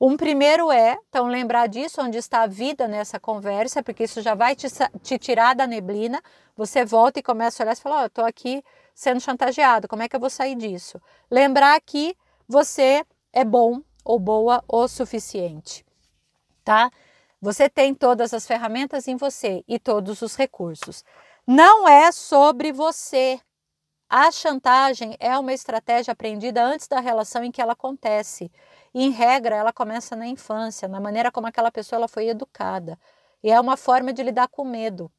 Um 0.00 0.16
primeiro 0.16 0.70
é, 0.70 0.98
então, 1.08 1.26
lembrar 1.26 1.66
disso, 1.66 2.02
onde 2.02 2.18
está 2.18 2.42
a 2.42 2.46
vida 2.46 2.86
nessa 2.86 3.18
conversa, 3.18 3.82
porque 3.82 4.04
isso 4.04 4.20
já 4.20 4.34
vai 4.34 4.54
te, 4.54 4.66
te 5.02 5.18
tirar 5.18 5.54
da 5.54 5.66
neblina. 5.66 6.22
Você 6.54 6.84
volta 6.84 7.18
e 7.18 7.22
começa 7.22 7.62
a 7.62 7.64
olhar 7.64 7.72
e 7.72 7.80
fala: 7.80 7.96
Ó, 7.96 7.98
oh, 8.00 8.02
eu 8.02 8.06
estou 8.06 8.24
aqui 8.24 8.62
sendo 8.96 9.20
chantageado, 9.20 9.86
como 9.86 10.02
é 10.02 10.08
que 10.08 10.16
eu 10.16 10.20
vou 10.20 10.30
sair 10.30 10.56
disso? 10.56 10.98
Lembrar 11.30 11.78
que 11.82 12.16
você 12.48 13.04
é 13.30 13.44
bom 13.44 13.82
ou 14.02 14.18
boa 14.18 14.64
o 14.66 14.88
suficiente, 14.88 15.84
tá? 16.64 16.90
Você 17.38 17.68
tem 17.68 17.94
todas 17.94 18.32
as 18.32 18.46
ferramentas 18.46 19.06
em 19.06 19.14
você 19.14 19.62
e 19.68 19.78
todos 19.78 20.22
os 20.22 20.34
recursos. 20.34 21.04
Não 21.46 21.86
é 21.86 22.10
sobre 22.10 22.72
você. 22.72 23.38
A 24.08 24.30
chantagem 24.30 25.14
é 25.20 25.38
uma 25.38 25.52
estratégia 25.52 26.12
aprendida 26.12 26.64
antes 26.64 26.88
da 26.88 26.98
relação 26.98 27.44
em 27.44 27.52
que 27.52 27.60
ela 27.60 27.74
acontece. 27.74 28.50
Em 28.94 29.10
regra, 29.10 29.56
ela 29.56 29.74
começa 29.74 30.16
na 30.16 30.26
infância, 30.26 30.88
na 30.88 31.00
maneira 31.00 31.30
como 31.30 31.46
aquela 31.46 31.70
pessoa 31.70 31.98
ela 31.98 32.08
foi 32.08 32.28
educada. 32.28 32.98
E 33.42 33.50
é 33.50 33.60
uma 33.60 33.76
forma 33.76 34.10
de 34.10 34.22
lidar 34.22 34.48
com 34.48 34.64
medo 34.64 35.12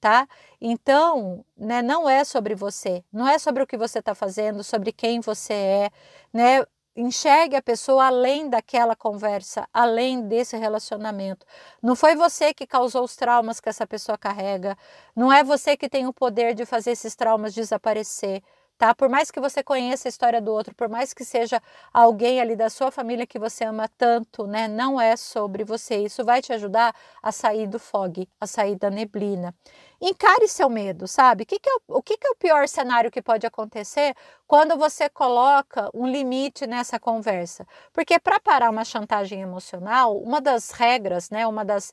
tá? 0.00 0.28
Então, 0.60 1.44
né, 1.56 1.82
não 1.82 2.08
é 2.08 2.24
sobre 2.24 2.54
você, 2.54 3.04
não 3.12 3.26
é 3.28 3.38
sobre 3.38 3.62
o 3.62 3.66
que 3.66 3.76
você 3.76 3.98
está 4.00 4.14
fazendo, 4.14 4.62
sobre 4.64 4.92
quem 4.92 5.20
você 5.20 5.52
é, 5.54 5.90
né? 6.32 6.64
Enxergue 6.98 7.56
a 7.56 7.62
pessoa 7.62 8.06
além 8.06 8.48
daquela 8.48 8.96
conversa, 8.96 9.68
além 9.72 10.26
desse 10.26 10.56
relacionamento. 10.56 11.44
Não 11.82 11.94
foi 11.94 12.16
você 12.16 12.54
que 12.54 12.66
causou 12.66 13.04
os 13.04 13.14
traumas 13.16 13.60
que 13.60 13.68
essa 13.68 13.86
pessoa 13.86 14.16
carrega, 14.16 14.76
não 15.14 15.30
é 15.30 15.44
você 15.44 15.76
que 15.76 15.90
tem 15.90 16.06
o 16.06 16.12
poder 16.12 16.54
de 16.54 16.64
fazer 16.64 16.92
esses 16.92 17.14
traumas 17.14 17.52
desaparecer 17.54 18.42
tá? 18.78 18.94
Por 18.94 19.08
mais 19.08 19.30
que 19.30 19.40
você 19.40 19.62
conheça 19.62 20.08
a 20.08 20.10
história 20.10 20.40
do 20.40 20.52
outro, 20.52 20.74
por 20.74 20.88
mais 20.88 21.12
que 21.14 21.24
seja 21.24 21.60
alguém 21.92 22.40
ali 22.40 22.56
da 22.56 22.68
sua 22.70 22.90
família 22.90 23.26
que 23.26 23.38
você 23.38 23.64
ama 23.64 23.88
tanto, 23.96 24.46
né? 24.46 24.68
Não 24.68 25.00
é 25.00 25.16
sobre 25.16 25.64
você. 25.64 25.96
Isso 25.96 26.24
vai 26.24 26.42
te 26.42 26.52
ajudar 26.52 26.94
a 27.22 27.32
sair 27.32 27.66
do 27.66 27.78
fog, 27.78 28.28
a 28.40 28.46
sair 28.46 28.76
da 28.76 28.90
neblina. 28.90 29.54
Encare 30.00 30.46
seu 30.48 30.68
medo, 30.68 31.08
sabe? 31.08 31.44
O 31.44 31.46
que, 31.46 31.58
que, 31.58 31.68
é, 31.68 31.72
o, 31.88 31.98
o 31.98 32.02
que, 32.02 32.16
que 32.18 32.26
é 32.26 32.30
o 32.30 32.36
pior 32.36 32.68
cenário 32.68 33.10
que 33.10 33.22
pode 33.22 33.46
acontecer 33.46 34.14
quando 34.46 34.76
você 34.76 35.08
coloca 35.08 35.90
um 35.94 36.06
limite 36.06 36.66
nessa 36.66 36.98
conversa? 37.00 37.66
Porque 37.92 38.18
para 38.18 38.38
parar 38.40 38.70
uma 38.70 38.84
chantagem 38.84 39.40
emocional, 39.40 40.18
uma 40.18 40.40
das 40.40 40.70
regras, 40.70 41.30
né? 41.30 41.46
Uma 41.46 41.64
das 41.64 41.92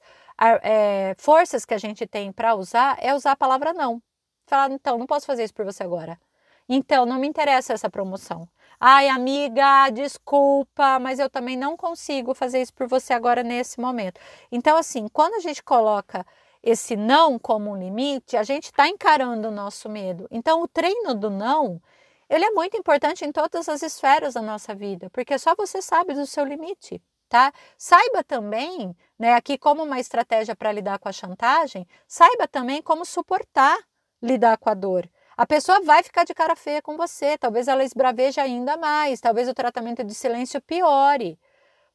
é, 0.61 1.15
forças 1.17 1.65
que 1.65 1.73
a 1.73 1.77
gente 1.77 2.05
tem 2.05 2.31
para 2.31 2.55
usar 2.55 2.97
é 2.99 3.13
usar 3.15 3.31
a 3.31 3.35
palavra 3.35 3.73
não. 3.73 4.01
Falar, 4.47 4.71
então, 4.71 4.97
não 4.97 5.05
posso 5.05 5.25
fazer 5.25 5.43
isso 5.45 5.53
por 5.53 5.65
você 5.65 5.83
agora. 5.83 6.19
Então, 6.67 7.05
não 7.05 7.19
me 7.19 7.27
interessa 7.27 7.73
essa 7.73 7.89
promoção. 7.89 8.47
Ai, 8.79 9.07
amiga, 9.09 9.89
desculpa, 9.89 10.99
mas 10.99 11.19
eu 11.19 11.29
também 11.29 11.55
não 11.55 11.77
consigo 11.77 12.33
fazer 12.33 12.61
isso 12.61 12.73
por 12.73 12.87
você 12.87 13.13
agora 13.13 13.43
nesse 13.43 13.79
momento. 13.79 14.19
Então, 14.51 14.77
assim, 14.77 15.07
quando 15.07 15.35
a 15.35 15.39
gente 15.39 15.63
coloca 15.63 16.25
esse 16.61 16.95
não 16.95 17.37
como 17.37 17.71
um 17.71 17.77
limite, 17.77 18.37
a 18.37 18.43
gente 18.43 18.65
está 18.65 18.87
encarando 18.87 19.47
o 19.47 19.51
nosso 19.51 19.89
medo. 19.89 20.27
Então, 20.31 20.61
o 20.61 20.67
treino 20.67 21.13
do 21.13 21.29
não, 21.29 21.81
ele 22.29 22.45
é 22.45 22.51
muito 22.51 22.77
importante 22.77 23.25
em 23.25 23.31
todas 23.31 23.67
as 23.69 23.81
esferas 23.83 24.33
da 24.33 24.41
nossa 24.41 24.73
vida, 24.73 25.09
porque 25.11 25.37
só 25.37 25.55
você 25.55 25.81
sabe 25.81 26.13
do 26.13 26.25
seu 26.25 26.45
limite. 26.45 27.01
Tá? 27.29 27.51
Saiba 27.77 28.23
também, 28.23 28.95
né, 29.17 29.33
aqui 29.33 29.57
como 29.57 29.81
uma 29.83 29.99
estratégia 29.99 30.55
para 30.55 30.71
lidar 30.71 30.99
com 30.99 31.09
a 31.09 31.11
chantagem, 31.11 31.87
saiba 32.07 32.47
também 32.47 32.81
como 32.81 33.03
suportar 33.05 33.77
lidar 34.21 34.57
com 34.57 34.69
a 34.69 34.73
dor. 34.73 35.09
A 35.35 35.45
pessoa 35.47 35.81
vai 35.81 36.03
ficar 36.03 36.23
de 36.25 36.33
cara 36.33 36.55
feia 36.55 36.81
com 36.81 36.95
você, 36.95 37.37
talvez 37.37 37.67
ela 37.67 37.83
esbraveje 37.83 38.39
ainda 38.39 38.77
mais, 38.77 39.19
talvez 39.19 39.49
o 39.49 39.53
tratamento 39.53 40.03
de 40.03 40.13
silêncio 40.13 40.61
piore. 40.61 41.39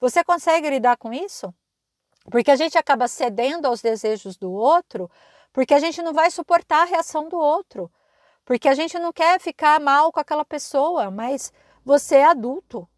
Você 0.00 0.24
consegue 0.24 0.68
lidar 0.68 0.96
com 0.96 1.12
isso? 1.12 1.54
Porque 2.30 2.50
a 2.50 2.56
gente 2.56 2.76
acaba 2.76 3.08
cedendo 3.08 3.66
aos 3.66 3.80
desejos 3.80 4.36
do 4.36 4.50
outro, 4.52 5.10
porque 5.52 5.72
a 5.72 5.78
gente 5.78 6.02
não 6.02 6.12
vai 6.12 6.30
suportar 6.30 6.82
a 6.82 6.84
reação 6.84 7.28
do 7.28 7.38
outro. 7.38 7.90
Porque 8.44 8.68
a 8.68 8.74
gente 8.74 8.98
não 8.98 9.12
quer 9.12 9.40
ficar 9.40 9.80
mal 9.80 10.10
com 10.10 10.20
aquela 10.20 10.44
pessoa, 10.44 11.10
mas 11.10 11.52
você 11.84 12.16
é 12.16 12.24
adulto. 12.24 12.88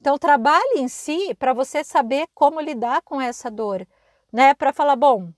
Então 0.00 0.16
trabalhe 0.18 0.80
em 0.80 0.88
si 0.88 1.34
para 1.34 1.52
você 1.52 1.82
saber 1.84 2.26
como 2.34 2.60
lidar 2.60 3.02
com 3.02 3.20
essa 3.20 3.50
dor, 3.50 3.86
né? 4.32 4.54
Para 4.54 4.72
falar, 4.72 4.96
bom, 4.96 5.30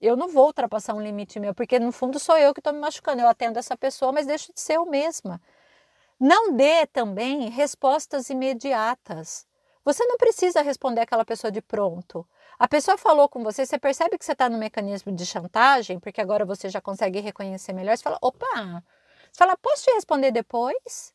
eu 0.00 0.16
não 0.16 0.28
vou 0.28 0.46
ultrapassar 0.46 0.94
um 0.94 1.00
limite 1.00 1.40
meu, 1.40 1.54
porque 1.54 1.78
no 1.78 1.92
fundo 1.92 2.18
sou 2.18 2.36
eu 2.36 2.54
que 2.54 2.60
estou 2.60 2.72
me 2.72 2.80
machucando. 2.80 3.22
Eu 3.22 3.28
atendo 3.28 3.58
essa 3.58 3.76
pessoa, 3.76 4.12
mas 4.12 4.26
deixo 4.26 4.52
de 4.52 4.60
ser 4.60 4.74
eu 4.74 4.86
mesma. 4.86 5.40
Não 6.20 6.54
dê 6.54 6.86
também 6.86 7.48
respostas 7.48 8.30
imediatas. 8.30 9.46
Você 9.84 10.04
não 10.04 10.16
precisa 10.16 10.60
responder 10.62 11.00
aquela 11.00 11.24
pessoa 11.24 11.50
de 11.50 11.62
pronto. 11.62 12.26
A 12.58 12.68
pessoa 12.68 12.98
falou 12.98 13.28
com 13.28 13.42
você, 13.42 13.64
você 13.64 13.78
percebe 13.78 14.18
que 14.18 14.24
você 14.24 14.32
está 14.32 14.48
no 14.48 14.58
mecanismo 14.58 15.12
de 15.12 15.24
chantagem, 15.24 15.98
porque 15.98 16.20
agora 16.20 16.44
você 16.44 16.68
já 16.68 16.80
consegue 16.80 17.20
reconhecer 17.20 17.72
melhor. 17.72 17.96
Você 17.96 18.02
fala: 18.02 18.18
opa, 18.20 18.82
você 19.32 19.38
fala, 19.38 19.56
posso 19.56 19.84
te 19.84 19.92
responder 19.92 20.30
depois? 20.30 21.14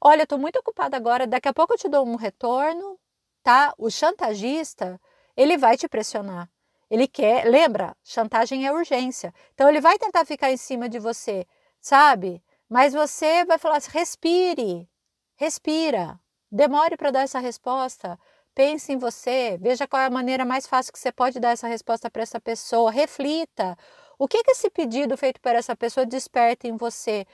Olha, 0.00 0.22
estou 0.22 0.38
muito 0.38 0.58
ocupada 0.58 0.96
agora, 0.96 1.26
daqui 1.26 1.48
a 1.48 1.52
pouco 1.52 1.74
eu 1.74 1.78
te 1.78 1.88
dou 1.88 2.06
um 2.06 2.16
retorno, 2.16 2.98
tá? 3.42 3.74
O 3.76 3.90
chantagista, 3.90 5.00
ele 5.36 5.58
vai 5.58 5.76
te 5.76 5.86
pressionar. 5.88 6.48
Ele 6.90 7.06
quer, 7.06 7.44
lembra, 7.46 7.96
chantagem 8.02 8.66
é 8.66 8.72
urgência. 8.72 9.32
Então 9.54 9.68
ele 9.68 9.80
vai 9.80 9.98
tentar 9.98 10.24
ficar 10.24 10.50
em 10.50 10.56
cima 10.56 10.88
de 10.88 10.98
você, 10.98 11.46
sabe? 11.80 12.42
Mas 12.68 12.92
você 12.92 13.44
vai 13.44 13.58
falar 13.58 13.76
assim, 13.76 13.90
respire, 13.92 14.88
respira, 15.36 16.18
demore 16.50 16.96
para 16.96 17.10
dar 17.10 17.20
essa 17.22 17.38
resposta. 17.38 18.18
Pense 18.54 18.92
em 18.92 18.98
você, 18.98 19.56
veja 19.60 19.86
qual 19.86 20.02
é 20.02 20.06
a 20.06 20.10
maneira 20.10 20.44
mais 20.44 20.66
fácil 20.66 20.92
que 20.92 20.98
você 20.98 21.12
pode 21.12 21.38
dar 21.38 21.50
essa 21.50 21.68
resposta 21.68 22.10
para 22.10 22.22
essa 22.22 22.40
pessoa, 22.40 22.90
reflita. 22.90 23.76
O 24.18 24.26
que, 24.28 24.42
que 24.42 24.50
esse 24.50 24.68
pedido 24.70 25.16
feito 25.16 25.40
por 25.40 25.54
essa 25.54 25.76
pessoa 25.76 26.04
desperta 26.04 26.66
em 26.68 26.76
você? 26.76 27.26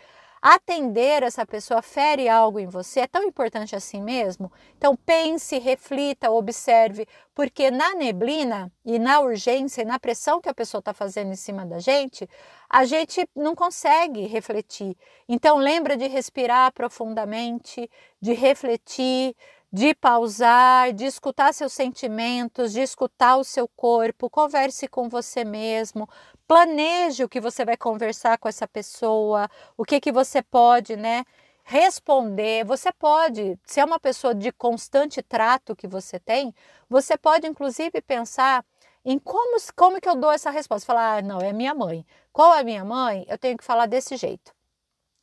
Atender 0.55 1.25
essa 1.25 1.45
pessoa 1.45 1.83
fere 1.83 2.29
algo 2.29 2.61
em 2.61 2.69
você? 2.69 3.01
É 3.01 3.07
tão 3.09 3.25
importante 3.25 3.75
assim 3.75 4.01
mesmo? 4.01 4.53
Então 4.79 4.95
pense, 4.95 5.59
reflita, 5.59 6.31
observe, 6.31 7.05
porque 7.35 7.69
na 7.69 7.97
neblina 7.97 8.73
e 8.85 8.97
na 8.97 9.19
urgência 9.19 9.83
e 9.83 9.85
na 9.85 9.99
pressão 9.99 10.41
que 10.41 10.49
a 10.49 10.55
pessoa 10.55 10.79
está 10.79 10.95
fazendo 10.95 11.33
em 11.33 11.37
cima 11.37 11.67
da 11.67 11.81
gente, 11.81 12.31
a 12.71 12.85
gente 12.85 13.29
não 13.35 13.57
consegue 13.57 14.27
refletir. 14.29 14.97
Então 15.29 15.57
lembra 15.57 15.97
de 15.97 16.07
respirar 16.07 16.73
profundamente, 16.73 17.91
de 18.21 18.33
refletir, 18.33 19.35
de 19.77 19.95
pausar, 19.95 20.91
de 20.95 21.05
escutar 21.05 21.53
seus 21.53 21.75
sentimentos, 21.75 22.73
de 22.73 22.81
escutar 22.81 23.37
o 23.37 23.45
seu 23.45 23.69
corpo, 23.69 24.31
converse 24.31 24.89
com 24.89 25.07
você 25.07 25.45
mesmo, 25.45 26.09
planeje 26.49 27.23
o 27.23 27.29
que 27.29 27.39
você 27.39 27.63
vai 27.63 27.77
conversar 27.77 28.39
com 28.39 28.49
essa 28.49 28.67
pessoa, 28.67 29.51
o 29.77 29.85
que 29.85 30.01
que 30.01 30.11
você 30.11 30.41
pode, 30.41 30.97
né, 30.97 31.27
responder. 31.63 32.65
Você 32.65 32.91
pode, 32.91 33.59
se 33.67 33.79
é 33.79 33.85
uma 33.85 34.01
pessoa 34.01 34.35
de 34.35 34.51
constante 34.51 35.21
trato 35.23 35.77
que 35.77 35.87
você 35.87 36.19
tem, 36.19 36.55
você 36.89 37.19
pode 37.19 37.47
inclusive 37.47 38.01
pensar 38.01 38.65
em 39.05 39.19
como, 39.19 39.59
como 39.77 40.01
que 40.01 40.09
eu 40.09 40.17
dou 40.17 40.33
essa 40.33 40.51
resposta. 40.51 40.87
Falar, 40.87 41.19
ah, 41.19 41.23
não, 41.23 41.39
é 41.41 41.53
minha 41.53 41.75
mãe. 41.75 42.07
Qual 42.33 42.55
é 42.55 42.65
minha 42.65 42.83
mãe? 42.85 43.27
Eu 43.29 43.37
tenho 43.37 43.59
que 43.59 43.65
falar 43.65 43.85
desse 43.85 44.17
jeito, 44.17 44.55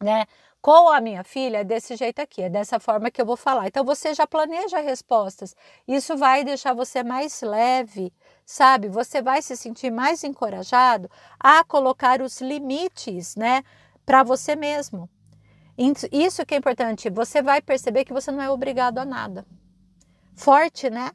né? 0.03 0.25
Com 0.63 0.88
a 0.89 1.02
minha 1.02 1.26
filha 1.26 1.58
é 1.58 1.63
desse 1.65 1.93
jeito 1.97 2.21
aqui, 2.21 2.41
é 2.41 2.49
dessa 2.49 2.80
forma 2.80 3.12
que 3.12 3.21
eu 3.21 3.26
vou 3.26 3.36
falar. 3.36 3.67
Então 3.67 3.84
você 3.84 4.13
já 4.13 4.26
planeja 4.26 4.80
respostas. 4.80 5.54
Isso 5.86 6.15
vai 6.15 6.45
deixar 6.45 6.73
você 6.73 7.04
mais 7.04 7.41
leve, 7.41 8.13
sabe? 8.45 8.88
Você 8.88 9.21
vai 9.21 9.41
se 9.41 9.58
sentir 9.58 9.91
mais 9.91 10.23
encorajado 10.23 11.12
a 11.38 11.65
colocar 11.65 12.21
os 12.21 12.39
limites, 12.39 13.36
né, 13.36 13.62
para 14.06 14.23
você 14.23 14.56
mesmo. 14.56 15.10
Isso 16.10 16.45
que 16.45 16.54
é 16.56 16.58
importante, 16.60 17.10
você 17.10 17.41
vai 17.41 17.62
perceber 17.62 18.06
que 18.06 18.13
você 18.13 18.32
não 18.32 18.41
é 18.41 18.49
obrigado 18.49 18.99
a 18.99 19.06
nada. 19.06 19.45
Forte, 20.34 20.89
né? 20.89 21.12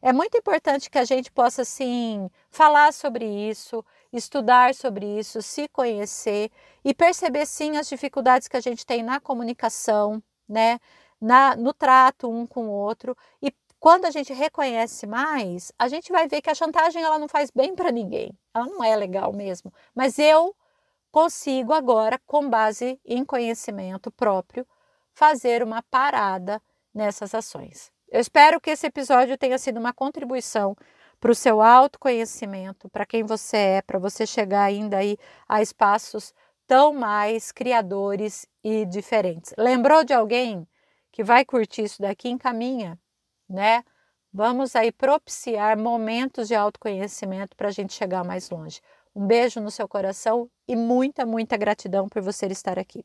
É 0.00 0.12
muito 0.12 0.38
importante 0.38 0.88
que 0.88 0.98
a 0.98 1.04
gente 1.04 1.32
possa, 1.32 1.62
assim, 1.62 2.30
falar 2.50 2.92
sobre 2.92 3.24
isso, 3.24 3.84
estudar 4.18 4.74
sobre 4.74 5.18
isso, 5.18 5.42
se 5.42 5.68
conhecer 5.68 6.50
e 6.84 6.94
perceber, 6.94 7.46
sim, 7.46 7.76
as 7.76 7.88
dificuldades 7.88 8.48
que 8.48 8.56
a 8.56 8.60
gente 8.60 8.84
tem 8.84 9.02
na 9.02 9.20
comunicação, 9.20 10.22
né? 10.48 10.78
Na, 11.20 11.56
no 11.56 11.72
trato 11.72 12.30
um 12.30 12.46
com 12.46 12.68
o 12.68 12.70
outro 12.70 13.16
e 13.40 13.50
quando 13.78 14.04
a 14.04 14.10
gente 14.10 14.32
reconhece 14.32 15.06
mais, 15.06 15.70
a 15.78 15.88
gente 15.88 16.10
vai 16.10 16.26
ver 16.26 16.40
que 16.40 16.50
a 16.50 16.54
chantagem 16.54 17.02
ela 17.02 17.18
não 17.18 17.28
faz 17.28 17.50
bem 17.50 17.74
para 17.74 17.92
ninguém. 17.92 18.36
Ela 18.52 18.66
não 18.66 18.82
é 18.82 18.96
legal 18.96 19.32
mesmo. 19.32 19.72
Mas 19.94 20.18
eu 20.18 20.54
consigo 21.12 21.72
agora, 21.72 22.20
com 22.26 22.48
base 22.48 23.00
em 23.04 23.24
conhecimento 23.24 24.10
próprio, 24.10 24.66
fazer 25.14 25.62
uma 25.62 25.82
parada 25.84 26.60
nessas 26.92 27.34
ações. 27.34 27.92
Eu 28.08 28.20
espero 28.20 28.60
que 28.60 28.70
esse 28.70 28.86
episódio 28.86 29.38
tenha 29.38 29.58
sido 29.58 29.78
uma 29.78 29.92
contribuição 29.92 30.76
para 31.26 31.32
o 31.32 31.34
seu 31.34 31.60
autoconhecimento, 31.60 32.88
para 32.88 33.04
quem 33.04 33.24
você 33.24 33.56
é, 33.56 33.82
para 33.82 33.98
você 33.98 34.24
chegar 34.24 34.62
ainda 34.62 34.98
aí 34.98 35.18
a 35.48 35.60
espaços 35.60 36.32
tão 36.68 36.94
mais 36.94 37.50
criadores 37.50 38.46
e 38.62 38.86
diferentes. 38.86 39.52
Lembrou 39.58 40.04
de 40.04 40.14
alguém 40.14 40.68
que 41.10 41.24
vai 41.24 41.44
curtir 41.44 41.82
isso 41.82 42.00
daqui? 42.00 42.28
Encaminha, 42.28 42.96
né? 43.48 43.82
Vamos 44.32 44.76
aí 44.76 44.92
propiciar 44.92 45.76
momentos 45.76 46.46
de 46.46 46.54
autoconhecimento 46.54 47.56
para 47.56 47.70
a 47.70 47.72
gente 47.72 47.92
chegar 47.92 48.22
mais 48.24 48.48
longe. 48.48 48.80
Um 49.12 49.26
beijo 49.26 49.60
no 49.60 49.70
seu 49.72 49.88
coração 49.88 50.48
e 50.68 50.76
muita, 50.76 51.26
muita 51.26 51.56
gratidão 51.56 52.08
por 52.08 52.22
você 52.22 52.46
estar 52.46 52.78
aqui. 52.78 53.04